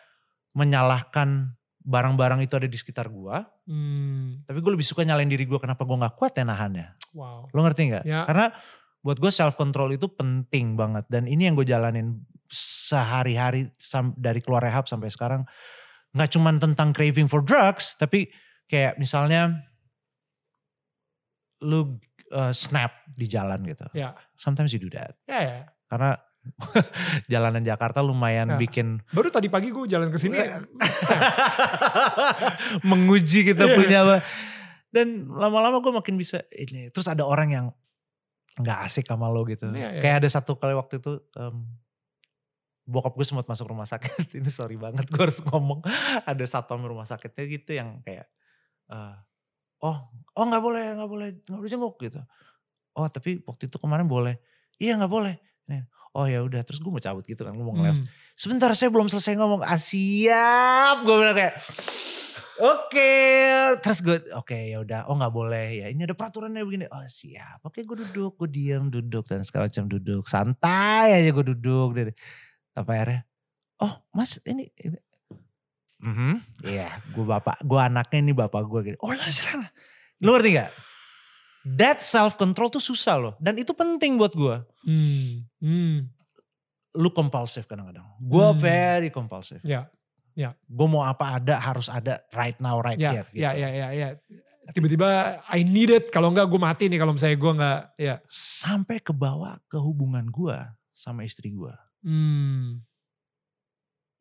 [0.56, 1.52] menyalahkan
[1.84, 3.36] barang-barang itu ada di sekitar gue.
[3.68, 4.40] Hmm.
[4.48, 6.96] Tapi gue lebih suka nyalain diri gue kenapa gue nggak kuat ya nahannya.
[7.12, 7.52] Wow.
[7.52, 8.04] Lo ngerti nggak?
[8.08, 8.24] Yeah.
[8.24, 8.48] Karena
[9.04, 12.22] buat gue self control itu penting banget dan ini yang gue jalanin
[12.52, 13.66] sehari-hari
[14.16, 15.44] dari keluar rehab sampai sekarang.
[16.12, 18.28] Nggak cuma tentang craving for drugs, tapi
[18.68, 19.64] kayak misalnya
[21.64, 21.96] lu
[22.32, 23.84] uh, snap di jalan gitu.
[23.92, 24.00] Ya.
[24.00, 24.12] Yeah.
[24.34, 25.14] Sometimes you do that.
[25.28, 25.52] Ya yeah, ya.
[25.52, 25.64] Yeah.
[25.86, 26.10] Karena
[27.32, 28.60] jalanan Jakarta lumayan yeah.
[28.60, 29.04] bikin.
[29.14, 30.34] Baru tadi pagi gue jalan ke sini
[32.90, 33.76] menguji kita yeah.
[33.76, 34.16] punya apa.
[34.92, 36.90] Dan lama-lama gue makin bisa ini.
[36.90, 37.66] Terus ada orang yang
[38.58, 39.70] nggak asik sama lo gitu.
[39.72, 40.02] Yeah, yeah.
[40.02, 41.64] Kayak ada satu kali waktu itu um,
[42.84, 44.32] bokap gue sempat masuk rumah sakit.
[44.38, 45.86] ini sorry banget gue harus ngomong.
[46.26, 48.26] Ada satu rumah sakitnya gitu yang kayak
[48.90, 49.14] uh,
[49.82, 49.98] oh
[50.38, 52.22] oh nggak boleh nggak boleh nggak boleh jenguk gitu
[52.96, 54.38] oh tapi waktu itu kemarin boleh
[54.78, 55.36] iya nggak boleh
[56.12, 58.04] oh ya udah terus gue mau cabut gitu kan ngomong hmm.
[58.36, 61.56] sebentar saya belum selesai ngomong ah siap gue bilang kayak
[62.62, 63.74] Oke, okay.
[63.80, 65.86] terus gue oke okay, ya udah, oh nggak boleh ya.
[65.88, 66.86] Ini ada peraturannya begini.
[66.94, 67.58] Oh siap.
[67.64, 71.96] Oke, okay, gue duduk, gue diam, duduk dan segala macam duduk, santai aja gue duduk.
[72.70, 73.26] Tapi akhirnya,
[73.82, 74.94] oh mas ini, ini
[76.02, 76.34] Mm -hmm.
[76.66, 78.98] Iya, gue bapak, gue anaknya ini bapak gue gitu.
[78.98, 79.70] Oh lah sekarang.
[80.18, 80.70] Lu ngerti gak?
[81.62, 83.34] That self control tuh susah loh.
[83.38, 84.56] Dan itu penting buat gue.
[84.82, 85.46] Hmm.
[85.62, 86.10] Hmm.
[86.98, 88.02] Lu kompulsif kadang-kadang.
[88.18, 88.58] Gue hmm.
[88.58, 89.62] very kompulsif.
[89.62, 89.86] Ya.
[90.34, 90.58] Ya.
[90.66, 93.26] Gue mau apa ada harus ada right now right Ya, here.
[93.30, 93.46] Gitu.
[93.46, 94.08] ya, ya, ya, ya.
[94.74, 98.14] Tiba-tiba I need it, kalau enggak gue mati nih kalau misalnya gue enggak, ya.
[98.30, 100.58] Sampai ke bawah ke hubungan gue
[100.90, 101.74] sama istri gue.
[102.02, 102.82] Hmm,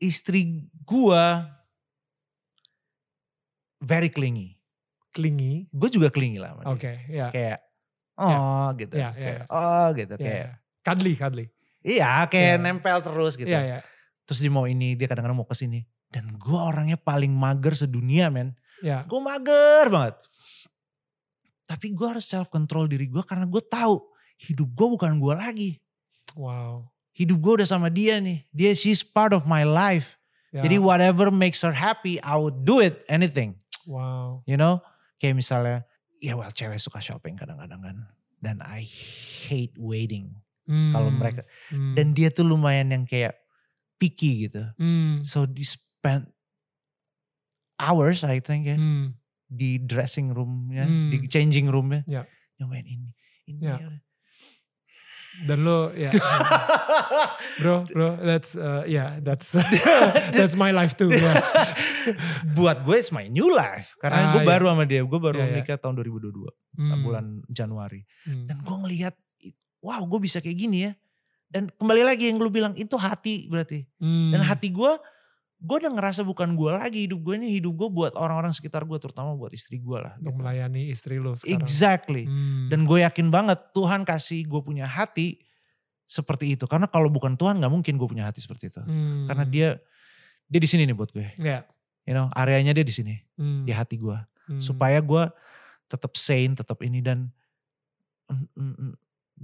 [0.01, 1.25] Istri gue
[3.81, 4.55] very clingy.
[5.11, 5.67] clingy.
[5.75, 6.63] Gue juga clingy lah sama.
[6.71, 7.27] Oke, ya.
[7.35, 7.59] Kayak
[8.15, 8.95] oh gitu.
[8.95, 9.45] Ya, ya, kayak, ya.
[9.51, 10.37] oh gitu ya, kayak.
[10.39, 10.49] ya.
[10.81, 11.45] Cuddly, cuddly.
[11.81, 12.61] Iya kayak Ya.
[12.61, 13.49] nempel terus gitu.
[13.49, 13.79] Iya, iya.
[14.23, 15.83] Terus dia mau ini, dia kadang-kadang mau ke sini.
[16.07, 18.53] Dan gue orangnya paling mager sedunia men.
[18.79, 20.15] Ya, Gue mager banget.
[21.67, 24.03] Tapi gue harus self control diri gue karena gue tahu
[24.37, 25.71] hidup gue bukan gue lagi.
[26.35, 26.87] wow.
[27.11, 28.47] Hidup gue udah sama dia nih.
[28.55, 30.15] Dia she's part of my life.
[30.55, 33.59] Ya, Jadi whatever makes her happy, I would do it anything.
[33.85, 34.41] Wow.
[34.45, 34.81] You know?
[35.17, 35.77] Kayak misalnya,
[36.17, 37.97] ya well cewek suka shopping kadang-kadang kan.
[38.41, 38.81] Dan I
[39.45, 40.33] hate waiting.
[40.65, 43.37] Hmm, Kalau mereka, hmm, dan dia tuh lumayan yang kayak
[43.97, 44.65] picky gitu.
[44.77, 46.29] hmm, So di spend
[47.77, 48.77] hours I think ya.
[48.77, 49.13] hmm,
[49.45, 51.11] Di dressing roomnya, Hmm.
[51.11, 52.01] di changing roomnya.
[52.07, 52.23] Ya.
[52.55, 53.11] Nyobain ini.
[53.49, 53.77] Ini Ya.
[53.77, 53.89] ya.
[55.41, 56.11] Dan lo ya
[57.59, 59.55] bro bro that's uh, yeah that's
[60.35, 61.43] that's my life too yes.
[62.51, 63.93] Buat gue it's my new life.
[63.95, 64.49] Karena Ah, gue iya.
[64.49, 65.01] baru sama dia.
[65.01, 65.53] Gue baru Iya, iya.
[65.55, 66.49] menikah tahun 2022.
[66.73, 68.01] Hmm, Bulan Januari.
[68.25, 69.13] hmm, Dan gue ngelihat,
[69.79, 70.91] wow gue bisa kayak gini ya.
[71.45, 73.85] Dan kembali lagi yang lu bilang, itu hati berarti.
[73.97, 74.91] hmm, Dan hati gue,
[75.61, 77.05] gue udah ngerasa bukan gue lagi.
[77.05, 78.97] Hidup gue ini hidup gue buat orang-orang sekitar gue.
[78.97, 80.17] Terutama buat istri gue lah.
[80.17, 80.41] untuk gitu.
[80.41, 82.23] melayani istri lo sekarang Exactly.
[82.25, 85.37] Hmm, Dan gue yakin banget Tuhan kasih gue punya hati
[86.09, 86.65] seperti itu.
[86.65, 88.81] Karena kalau bukan Tuhan gak mungkin gue punya hati seperti itu.
[88.81, 89.69] hmm, Karena dia
[90.49, 91.29] dia di sini nih buat gue.
[91.37, 91.61] ya
[92.09, 94.17] You know, areanya dia di sini, hmm, di hati gue.
[94.49, 95.23] hmm, Supaya gue
[95.85, 97.29] tetap sane, tetap ini dan
[98.25, 98.93] mm, mm, mm,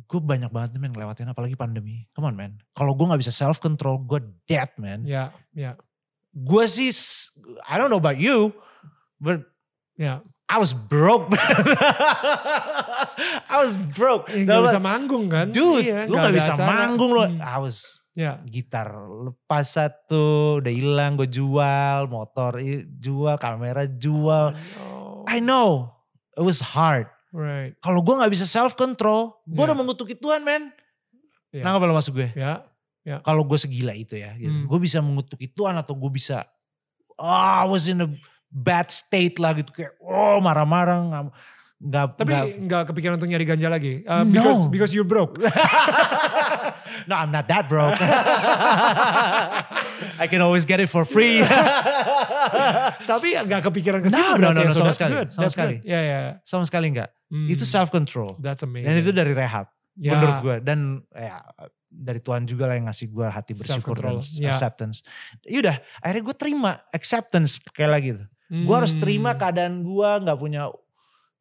[0.09, 2.09] gue banyak banget nih men ngelewatin apalagi pandemi.
[2.18, 2.57] Come on man.
[2.74, 5.05] Kalau gue gak bisa self control, gue dead man.
[5.05, 5.78] ya ya
[6.38, 6.93] Gue sih,
[7.65, 8.53] I don't know about you,
[9.17, 9.41] but
[9.97, 11.33] ya I was broke.
[13.47, 14.29] I was broke.
[14.29, 16.67] Eh, nggak bisa manggung kan Dude, Iya, lu gak ada bisa acara.
[16.69, 17.21] manggung lu.
[17.25, 17.77] Hmm, I was
[18.13, 22.57] ya gitar lepas satu, udah hilang gue jual, motor
[22.97, 24.53] jual, kamera jual.
[24.81, 25.91] Oh, I know,
[26.33, 27.09] it was hard.
[27.29, 29.67] right Kalau gue gak bisa self control, gue Iya.
[29.69, 30.71] udah mengutuki Tuhan men.
[31.51, 31.61] Iya.
[31.61, 32.63] Nah kalau masuk gue, ya
[33.17, 34.51] kalau gue segila itu ya, gitu.
[34.51, 34.65] Hmm.
[34.65, 36.43] gue bisa mengutuki Tuhan atau gue bisa,
[37.15, 37.27] oh,
[37.57, 38.09] I was in a
[38.47, 41.23] bad state lah gitu kayak, oh marah-marah, nggak,
[41.79, 44.33] nggak, tapi nggak- nggak kepikiran untuk nyari ganja lagi Uh, No.
[44.33, 45.37] because because you broke
[47.07, 47.93] no, I'm not that broke.
[50.17, 51.41] I can always get it for free.
[53.11, 54.67] tapi nggak kepikiran ke situ No, no, no, ya.
[54.67, 55.75] no, So sama sekali, good, sama sekali.
[55.83, 57.09] ya ya Sama sekali enggak.
[57.29, 58.35] Hmm, Itu self control.
[58.39, 59.67] that's amazing Dan itu dari rehab.
[59.95, 60.55] Ya, Menurut gue.
[60.61, 60.79] Dan
[61.11, 61.41] ya
[61.97, 64.53] dari Tuhan juga lah yang ngasih gue hati bersyukur dan ya.
[64.53, 65.01] acceptance.
[65.43, 68.27] Yaudah akhirnya gue terima acceptance kayak lagi tuh.
[68.47, 70.69] Gue harus terima Hmm, keadaan gue gak punya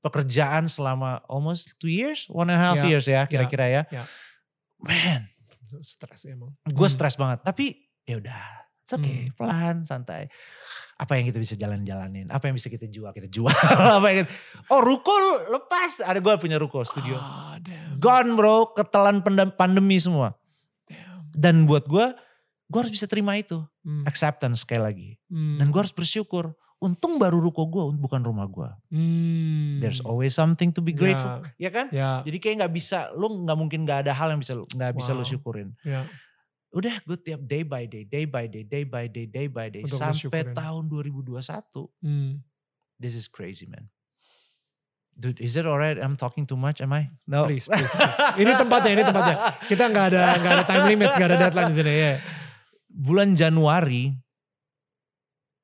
[0.00, 3.82] pekerjaan selama almost two years, one and a half Ya, years ya kira-kira ya.
[3.86, 4.02] ya.
[4.78, 5.28] Man,
[5.82, 6.94] stres emang gue Hmm.
[6.94, 7.42] stres banget.
[7.42, 8.40] Tapi ya udah,
[8.80, 10.30] it's okay, pelan, santai.
[10.96, 12.30] Apa yang kita bisa jalan-jalanin?
[12.30, 13.10] Apa yang bisa kita jual?
[13.10, 13.52] Kita jual.
[13.98, 14.32] apa yang kita-
[14.70, 15.12] oh ruko
[15.48, 16.00] lepas.
[16.00, 17.18] Ada gue punya ruko studio.
[17.18, 17.98] Ah, damn.
[17.98, 19.20] Gone bro, ketelan
[19.52, 20.32] pandemi semua.
[21.36, 22.06] Dan buat gue,
[22.66, 23.60] gue harus bisa terima itu.
[23.84, 25.08] Hmm, Acceptance sekali lagi.
[25.28, 26.56] hmm, Dan gue harus bersyukur.
[26.76, 28.68] Untung baru ruko gue, bukan rumah gue.
[28.92, 29.80] hmm.
[29.80, 31.40] There's always something to be grateful.
[31.56, 31.88] Ya kan?
[31.88, 35.12] ya Jadi kayak nggak bisa, lu nggak mungkin nggak ada hal yang bisa nggak bisa
[35.12, 35.28] lu Wow.
[35.28, 35.68] syukurin.
[35.84, 36.04] ya
[36.72, 39.80] Udah gue tiap day by day, day by day, day by day, day by day.
[39.84, 41.88] Untuk sampai tahun 2021.
[42.04, 42.40] hmm.
[42.96, 43.88] This is crazy man.
[45.16, 45.96] Dude, is it alright?
[45.96, 47.08] I'm talking too much, am I?
[47.24, 47.48] No.
[47.48, 48.20] Please, please, please.
[48.44, 49.36] Ini tempatnya, ini tempatnya.
[49.64, 52.12] Kita nggak ada nggak ada time limit, nggak ada deadline di sini ya.
[52.92, 54.12] Bulan Januari,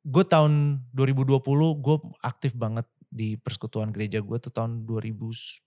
[0.09, 1.37] gue tahun 2020
[1.85, 5.61] gue aktif banget di persekutuan gereja gue tuh tahun 2020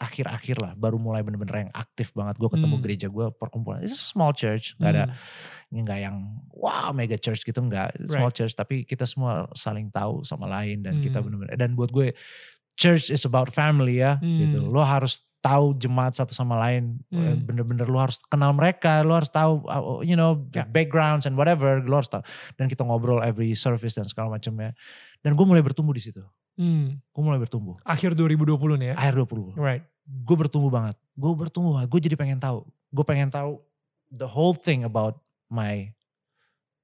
[0.00, 2.82] akhir-akhir lah baru mulai bener-bener yang aktif banget gue ketemu Hmm.
[2.82, 5.04] gereja gue perkumpulan it's a small church nggak ada
[5.68, 5.84] Hmm.
[5.84, 6.16] nggak yang
[6.50, 10.98] wow mega church gitu nggak small church tapi kita semua saling tahu sama lain dan
[10.98, 11.28] kita Hmm.
[11.28, 12.16] bener-bener dan buat gue
[12.74, 14.72] church is about family ya gitu Hmm.
[14.72, 17.44] lo harus tahu jemaat satu sama lain Eh, Hmm.
[17.44, 20.64] bener-bener lo harus kenal mereka lo harus tahu uh, you know Ya.
[20.64, 22.24] backgrounds and whatever lo harus tahu
[22.56, 24.72] dan kita ngobrol every service dan segala macamnya
[25.20, 26.24] dan gue mulai bertumbuh di situ
[26.54, 27.02] Hmm.
[27.02, 28.94] gue mulai bertumbuh Akhir 2020 nih ya.
[28.94, 29.82] akhir 20 Right.
[30.04, 33.58] gue bertumbuh banget gue bertumbuh banget gue jadi pengen tahu gue pengen tahu
[34.08, 35.90] the whole thing about my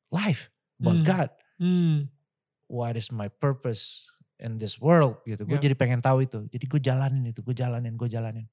[0.09, 1.07] life about Hmm.
[1.07, 1.97] God Hmm.
[2.67, 5.63] what is my purpose in this world gitu gue Ya.
[5.63, 8.47] jadi pengen tahu itu jadi gue jalanin itu gue jalanin gue jalanin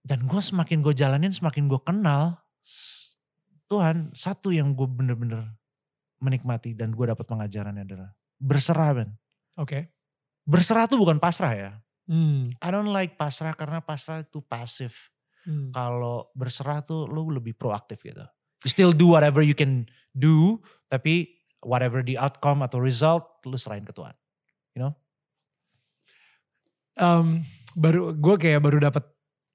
[0.00, 2.40] dan gue semakin gue jalanin semakin gue kenal
[3.66, 5.54] Tuhan satu yang gue bener-bener
[6.18, 8.10] menikmati dan gue dapat pengajarannya adalah
[8.40, 9.10] berserah Ben.
[9.60, 9.92] Oke.
[10.48, 11.70] Berserah tuh bukan pasrah ya.
[12.10, 12.50] Hmm.
[12.58, 15.12] I don't like pasrah karena pasrah itu pasif.
[15.46, 15.70] Hmm.
[15.70, 18.24] Kalau berserah tuh lu lebih proaktif gitu.
[18.64, 20.60] You still do whatever you can do,
[20.90, 24.12] tapi whatever the outcome atau result, lu serahin ke Tuhan.
[24.76, 24.92] You know?
[27.00, 29.06] Um, baru gue kayak baru dapat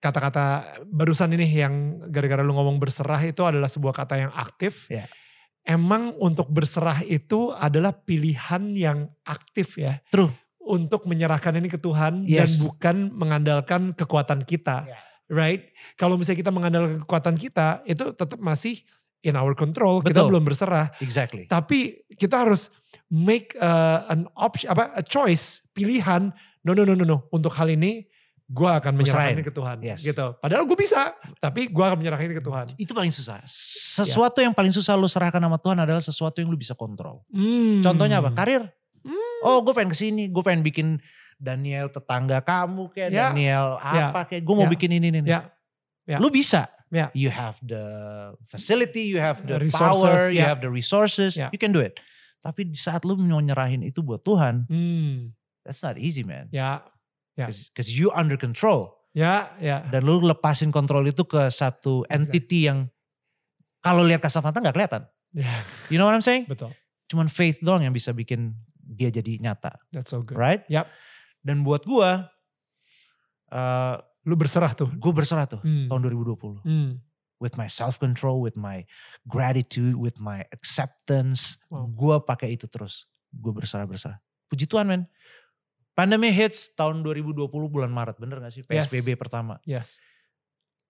[0.01, 4.89] kata-kata barusan ini yang gara-gara lu ngomong berserah itu adalah sebuah kata yang aktif.
[4.89, 5.09] Ya.
[5.65, 9.97] Emang untuk berserah itu adalah pilihan yang aktif ya.
[10.13, 10.29] True.
[10.61, 12.61] Untuk menyerahkan ini ke Tuhan dan Yes.
[12.61, 14.85] bukan mengandalkan kekuatan kita.
[14.85, 14.97] Ya.
[15.25, 15.73] Right?
[15.97, 18.85] Kalau misalnya kita mengandalkan kekuatan kita itu tetap masih
[19.25, 20.05] in our control.
[20.05, 20.29] Kita Betul.
[20.37, 20.93] belum berserah.
[21.01, 21.49] Exactly.
[21.49, 22.69] Tapi kita harus
[23.09, 26.29] make uh, an option apa a choice, pilihan.
[26.61, 27.25] No no no no no.
[27.33, 28.05] Untuk hal ini
[28.45, 29.77] gue akan menyerahkan ini ke Tuhan.
[29.81, 30.05] Yes.
[30.05, 30.25] Gitu.
[30.37, 32.65] Padahal gue bisa, tapi gue akan menyerahkan ini ke Tuhan.
[32.77, 33.41] Itu paling susah.
[33.49, 37.25] Sesuatu yang paling susah lu serahkan sama Tuhan adalah sesuatu yang lu bisa kontrol.
[37.33, 37.81] Hmm.
[37.81, 38.29] Contohnya apa?
[38.37, 38.69] Karir.
[39.01, 39.37] Hmm.
[39.41, 41.01] Oh gue pengen ke sini, gue pengen bikin
[41.41, 43.33] Daniel tetangga kamu kayak Ya.
[43.33, 44.03] Daniel Ya.
[44.13, 44.71] apa kayak gue mau Ya.
[44.71, 45.19] bikin ini ini.
[45.25, 45.49] Ya.
[46.05, 46.17] Ya.
[46.21, 46.69] Lu bisa.
[46.93, 47.09] Ya.
[47.17, 47.81] You have the
[48.45, 50.53] facility, you have the Resources, power, you ya.
[50.53, 51.49] have the resources, Ya.
[51.49, 51.97] you can do it.
[52.45, 55.33] Tapi di saat lu mau nyerahin itu buat Tuhan, Hmm.
[55.65, 56.45] that's not easy man.
[56.53, 56.85] Ya.
[57.35, 57.51] Ya.
[57.51, 58.95] Because you under control.
[59.11, 59.51] Ya.
[59.59, 59.83] Ya.
[59.87, 62.87] Dan lu lepasin kontrol itu ke satu entity yang
[63.79, 65.03] kalau lihat kasat mata gak kelihatan.
[65.31, 65.63] Ya.
[65.87, 66.47] You know what I'm saying?
[66.47, 66.71] Betul.
[67.07, 69.75] Cuman faith doang yang bisa bikin dia jadi nyata.
[69.91, 70.39] That's so good.
[70.39, 70.63] Right?
[70.67, 70.87] Yap.
[71.43, 72.31] Dan buat gua,
[73.51, 74.89] eh Lu berserah tuh.
[74.89, 75.85] gue berserah tuh Hmm.
[75.85, 76.65] tahun 2020.
[76.65, 76.97] Hmm.
[77.37, 78.81] With my self control, with my
[79.29, 81.61] gratitude, with my acceptance.
[81.69, 81.93] Wow.
[81.93, 83.05] Gue pakai itu terus.
[83.29, 84.17] Gue berserah-berserah.
[84.49, 85.05] Puji Tuhan men.
[85.95, 88.19] Pandemi hits tahun 2020 bulan Maret.
[88.19, 88.63] Bener gak sih?
[88.67, 88.91] Yes.
[88.91, 89.63] PSBB pertama.
[89.63, 89.97] Yes.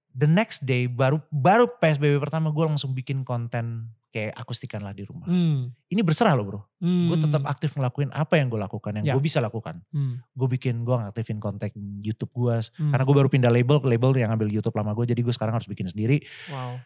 [0.09, 5.03] The next day baru baru PSBB pertama gue langsung bikin konten kayak akustikan lah di
[5.03, 5.27] rumah.
[5.27, 5.75] Hmm.
[5.91, 6.61] Ini berserah loh bro.
[6.79, 7.11] Hmm.
[7.11, 9.11] Gue tetap aktif ngelakuin apa yang gue lakukan, yang Ya.
[9.11, 9.83] gue bisa lakukan.
[9.91, 10.23] Hmm.
[10.31, 12.63] Gue bikin, gue ngaktifin kontak YouTube gue.
[12.79, 12.95] Hmm.
[12.95, 15.03] Karena gue baru pindah label ke label yang ngambil YouTube lama gue.
[15.05, 16.23] Jadi gue sekarang harus bikin sendiri.
[16.47, 16.79] Wow.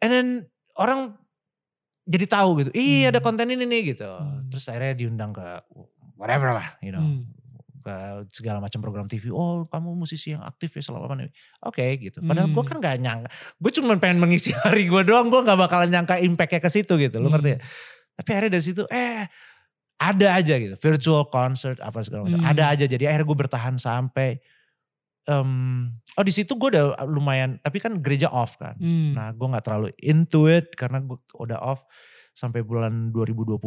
[0.00, 0.28] And then
[0.80, 1.20] orang
[2.08, 2.70] jadi tahu gitu.
[2.72, 3.10] Ih Hmm.
[3.12, 4.08] ada konten ini nih gitu.
[4.08, 4.48] Hmm.
[4.48, 5.44] Terus akhirnya diundang ke
[6.16, 6.74] whatever lah.
[6.80, 7.04] You know.
[7.04, 7.22] Hmm.
[7.80, 7.94] Ke
[8.34, 9.30] segala macam program TV.
[9.30, 11.30] Oh kamu musisi yang aktif ya selama pandemi.
[11.62, 12.18] Oke gitu.
[12.18, 12.70] Padahal gue Hmm.
[12.74, 13.28] kan gak nyangka.
[13.62, 15.30] Gue cuma pengen mengisi hari gue doang.
[15.30, 17.22] Gue gak bakalan nyangka impactnya ke situ gitu.
[17.22, 17.30] Hmm.
[17.30, 17.58] ngerti ya?
[18.18, 19.30] Tapi akhirnya dari situ eh
[19.96, 20.74] ada aja gitu.
[20.76, 22.42] Virtual concert apa segala macam.
[22.42, 22.50] Hmm.
[22.50, 22.84] Ada aja.
[22.84, 24.42] Jadi akhirnya gue bertahan sampai.
[25.26, 27.58] em, oh di situ gue udah lumayan.
[27.58, 28.74] Tapi kan gereja off kan.
[28.78, 29.10] Hmm.
[29.10, 31.82] Nah gue gak terlalu into it karena gue udah off
[32.30, 33.58] sampai bulan 2020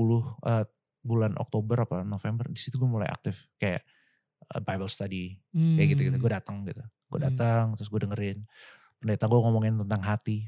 [0.43, 0.63] eh,
[0.99, 3.81] bulan Oktober apa November di situ gue mulai aktif kayak
[4.49, 7.27] eh, Bible study kayak gitu gitu gue datang gitu gue Hmm.
[7.33, 8.39] datang terus gue dengerin
[8.97, 10.45] pendeta gue ngomongin tentang hati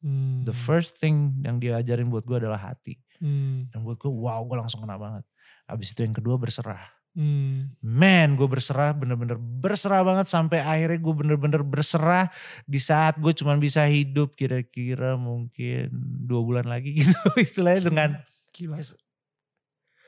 [0.00, 0.48] Hmm.
[0.48, 3.68] the first thing yang dia ajarin buat gue adalah hati Hmm.
[3.68, 5.24] dan buat gue wow gue langsung kena banget
[5.64, 6.80] habis itu yang kedua berserah
[7.10, 7.74] Hmm.
[7.82, 12.30] Man, gue berserah, bener-bener berserah banget sampai akhirnya gue bener-bener berserah
[12.62, 15.90] di saat gue cuman bisa hidup kira-kira mungkin
[16.22, 18.10] dua bulan lagi gitu istilahnya dengan
[18.54, 18.78] Gila.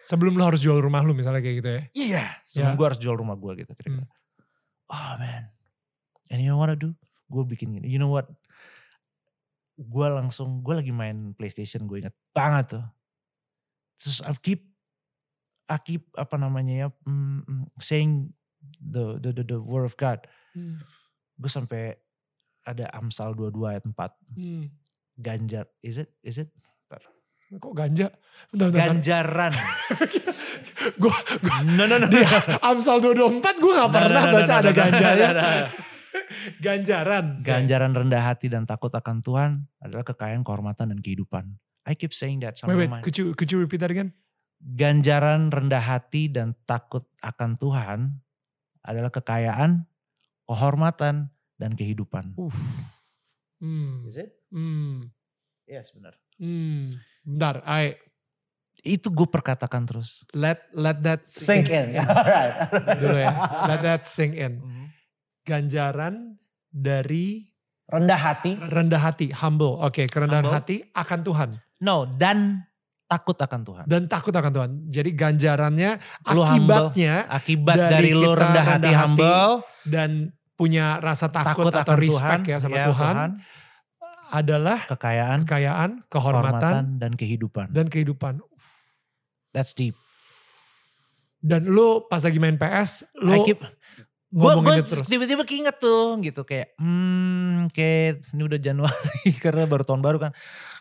[0.03, 1.82] Sebelum lo harus jual rumah lu misalnya kayak gitu ya.
[1.94, 2.78] iya, sebelum Ya.
[2.78, 4.07] gue harus jual rumah gue gitu kira-kira.
[4.90, 5.48] Oh man,
[6.28, 6.92] and you know what I do?
[7.26, 8.28] Gue bikin gini, you know what?
[9.78, 12.84] Gue langsung, gue lagi main PlayStation, gue inget banget tuh.
[13.96, 14.68] Terus I keep,
[15.64, 18.34] I keep apa namanya ya, mm, mm, saying
[18.78, 20.26] the, the the the word of God.
[20.53, 20.82] Hmm.
[21.32, 21.96] gue sampai
[22.62, 23.96] ada Amsal 22 ayat 4.
[24.36, 24.66] Hmm.
[25.16, 26.12] Ganjar, is it?
[26.20, 26.53] Is it?
[27.53, 28.09] Kok ganja?
[28.48, 28.86] Bentar, bentar.
[28.96, 29.53] Ganjaran.
[31.03, 31.14] Gue
[31.76, 32.07] no, no, no.
[32.09, 32.24] di
[32.64, 35.28] Amsal 224 gue gak No, pernah no, no, baca no, ada no, no, ganjarnya.
[35.30, 35.68] no, no, no.
[36.66, 37.26] Ganjaran.
[37.46, 41.44] Ganjaran rendah hati dan takut akan Tuhan adalah kekayaan, kehormatan, dan kehidupan.
[41.86, 44.11] I keep saying that sama Wait, wait, could you, could you repeat that again?
[44.62, 47.98] Ganjaran rendah hati dan takut akan Tuhan
[48.82, 49.86] adalah kekayaan,
[50.46, 52.34] kehormatan, dan kehidupan.
[52.34, 52.50] Uh.
[53.62, 54.07] Hmm.
[54.11, 54.34] Is it?
[54.50, 55.11] Hmm.
[55.66, 56.18] Yes, benar.
[56.42, 56.98] Hmm.
[57.23, 57.97] Bentar, I
[58.79, 60.27] Itu gue perkatakan terus.
[60.33, 61.95] let let that Sink in.
[62.03, 62.66] Alright.
[62.99, 63.31] dulu ya.
[63.64, 64.59] Let that sink in.
[64.59, 64.85] Mhm.
[65.43, 66.14] Ganjaran
[66.66, 67.47] dari
[67.85, 68.57] Rendah hati.
[68.57, 69.77] rendah hati, humble.
[69.79, 70.57] Oke, kerendahan Humble.
[70.57, 71.49] hati akan Tuhan
[71.79, 72.64] No, dan
[73.05, 73.85] takut akan Tuhan.
[73.85, 74.70] dan takut akan Tuhan.
[74.89, 75.91] Jadi ganjarannya
[76.33, 79.53] Lu akibatnya Akibat Dari dari, lu kita rendah hati, rendah hati, humble,
[79.85, 80.11] dan
[80.55, 83.16] punya rasa takut, takut, atau respect Tuhan, ya sama ya, Tuhan,
[84.33, 87.68] adalah kekayaan, kekayaan, kehormatan kehormatan, dan kehidupan.
[87.68, 88.41] dan kehidupan.
[89.53, 89.93] That's deep.
[91.37, 95.05] Dan lu pas lagi main PS, lu I keep, gue ngomong gue itu terus.
[95.05, 100.33] tiba-tiba keinget tuh gitu kayak, hmm, kayak ini udah Januari karena baru tahun baru kan.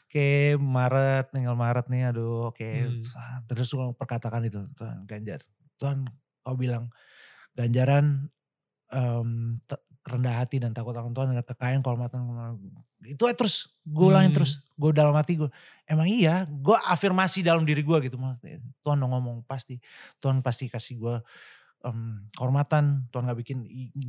[0.08, 2.64] Oke Maret, tinggal Maret nih aduh oke.
[2.64, 3.04] Hmm.
[3.52, 5.44] Terus gue perkatakan itu Tuhan ganjar.
[5.76, 6.08] Tuhan
[6.40, 6.88] kau bilang
[7.56, 8.32] ganjaran
[8.96, 9.60] um,
[10.02, 12.26] rendah hati dan takut akan Tuhan ada kekayaan kehormatan
[13.06, 14.38] itu aja terus gue ulangin hmm.
[14.42, 15.50] terus gue dalam hati gue
[15.86, 16.50] emang iya?
[16.50, 18.18] Gue afirmasi dalam diri gue gitu
[18.82, 19.78] Tuhan ngomong pasti
[20.18, 21.16] Tuhan pasti kasih gue
[21.86, 23.58] um, kehormatan Tuhan gak bikin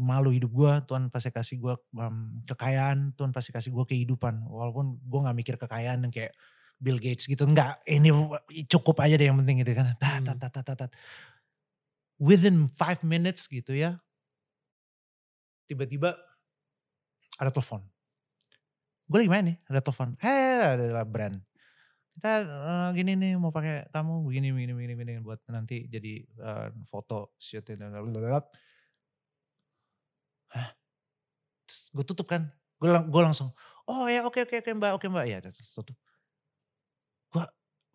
[0.01, 4.49] malu hidup gue Tuhan pasti kasih gue um, kekayaan Tuhan pasti kasih gue kehidupan.
[4.49, 6.33] Walaupun gue gak mikir kekayaan yang kayak
[6.83, 8.11] Bill Gates gitu enggak ini
[8.67, 9.93] cukup aja deh yang penting gitu kan.
[10.01, 10.93] Tat, tat, tat, tat, tat.
[12.17, 14.01] within five minutes gitu ya
[15.67, 16.17] tiba-tiba
[17.39, 17.83] ada telepon.
[19.09, 20.17] Gue lagi main nih, ada telepon.
[20.23, 21.37] Hei, ada brand.
[22.13, 26.69] Kita uh, gini nih mau pakai kamu begini begini begini begini buat nanti jadi uh,
[26.85, 27.97] foto shooting dan
[30.53, 30.69] Hah?
[31.93, 32.53] gue tutup kan.
[32.77, 33.55] Gue lang langsung,
[33.89, 35.39] oh ya oke okay, oke okay, oke mbak oke okay, mbak ya
[35.73, 35.97] tutup.
[37.33, 37.45] Gue,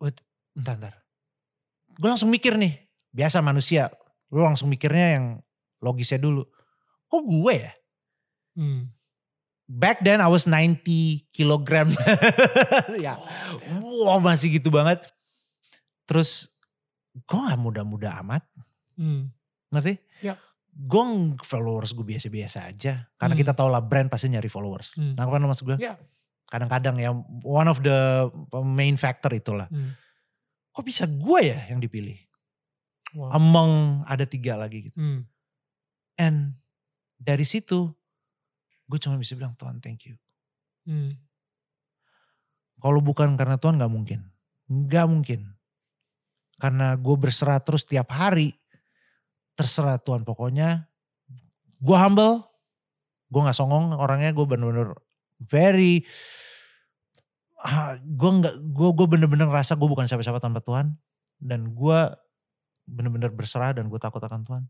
[0.02, 0.18] wait,
[0.56, 0.94] bentar bentar.
[1.94, 2.74] Gue langsung mikir nih,
[3.14, 3.92] biasa manusia,
[4.34, 5.24] lu langsung mikirnya yang
[5.78, 6.42] logisnya dulu
[7.08, 7.72] kok gue ya?
[8.54, 8.92] Hmm.
[9.68, 10.80] Back then I was 90
[11.28, 11.92] kilogram.
[13.04, 13.20] ya,
[13.80, 15.04] wow masih gitu banget.
[16.08, 16.48] Terus
[17.12, 18.44] gue gak muda-muda amat.
[18.96, 19.28] Hmm.
[19.68, 20.00] Ngerti?
[20.24, 20.40] Ya.
[20.72, 23.04] Gue followers gue biasa-biasa aja.
[23.20, 23.42] Karena hmm.
[23.44, 24.96] kita tau lah brand pasti nyari followers.
[24.96, 25.12] Hmm.
[25.16, 25.76] Nah apa maksud gue?
[25.76, 26.00] Ya.
[26.48, 27.12] Kadang-kadang ya
[27.44, 28.32] one of the
[28.64, 29.68] main factor itulah.
[29.68, 29.92] Hmm.
[30.72, 32.16] Kok bisa gue ya yang dipilih?
[33.16, 33.36] Wow.
[33.36, 33.72] Among
[34.08, 34.96] ada tiga lagi gitu.
[34.96, 35.28] Hmm.
[36.16, 36.56] And
[37.18, 37.90] dari situ
[38.88, 40.16] gue cuma bisa bilang Tuhan thank you.
[40.88, 41.12] Hmm.
[42.78, 44.24] Kalau bukan karena Tuhan gak mungkin.
[44.88, 45.52] Gak mungkin.
[46.56, 48.54] Karena gue berserah terus tiap hari.
[49.58, 50.86] Terserah Tuhan pokoknya.
[51.82, 52.46] Gue humble.
[53.28, 54.30] Gue gak songong orangnya.
[54.30, 54.94] Gue bener-bener
[55.42, 56.06] very.
[58.06, 60.94] Gue gak, gue, gue bener-bener ngerasa gue bukan siapa-siapa tanpa Tuhan.
[61.42, 61.98] Dan gue
[62.88, 64.64] bener-bener berserah dan gue takut akan Tuhan.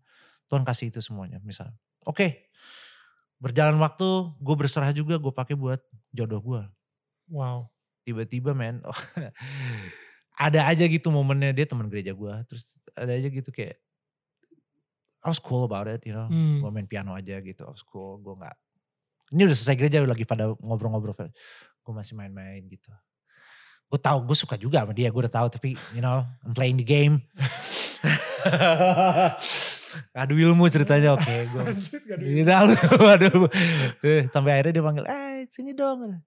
[0.49, 1.70] Tuhan kasih itu semuanya misal.
[2.07, 2.30] Oke, okay.
[3.42, 4.07] berjalan waktu
[4.38, 5.82] gue berserah juga gue pakai buat
[6.14, 6.62] jodoh gue.
[7.28, 7.68] Wow.
[8.07, 8.96] Tiba-tiba men, oh,
[10.49, 12.34] ada aja gitu momennya dia teman gereja gue.
[12.49, 12.64] Terus
[12.96, 13.76] ada aja gitu kayak,
[15.20, 16.30] I was cool about it, you know.
[16.30, 16.64] Hmm.
[16.64, 18.22] Gue main piano aja gitu, I was cool.
[18.22, 18.57] Gue gak,
[19.34, 21.12] ini udah selesai gereja lagi pada ngobrol-ngobrol.
[21.84, 22.88] Gue masih main-main gitu.
[23.88, 26.80] Gue tahu, gue suka juga sama dia, gue udah tahu tapi you know, I'm playing
[26.80, 27.20] the game.
[30.12, 31.64] Adu ilmu ceritanya oke okay, gue.
[33.14, 33.49] Aduh,
[34.05, 36.20] eh, sampai akhirnya dia panggil, eh sini dong.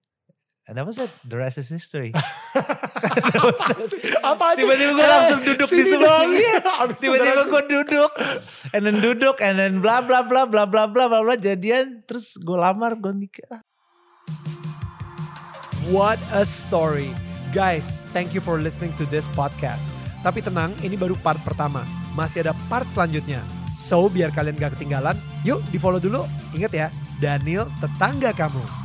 [0.70, 1.10] And that was it.
[1.26, 2.14] The rest is history.
[4.22, 4.62] Apa aja?
[4.62, 6.22] Tiba-tiba gue langsung duduk di sebelah.
[6.30, 6.56] Iya.
[7.02, 8.10] Tiba-tiba gue duduk.
[8.70, 9.42] And then duduk.
[9.42, 11.34] And then bla bla bla bla bla bla bla bla.
[11.34, 12.06] Jadian.
[12.06, 12.94] Terus gue lamar.
[12.94, 13.58] Gue nikah.
[15.90, 17.10] What a story.
[17.50, 19.82] Guys, thank you for listening to this podcast.
[20.22, 21.82] Tapi tenang, ini baru part pertama.
[22.12, 23.40] Masih ada part selanjutnya.
[23.72, 26.28] So, biar kalian gak ketinggalan, yuk di follow dulu.
[26.52, 26.88] Ingat ya,
[27.18, 28.81] Daniel tetangga kamu.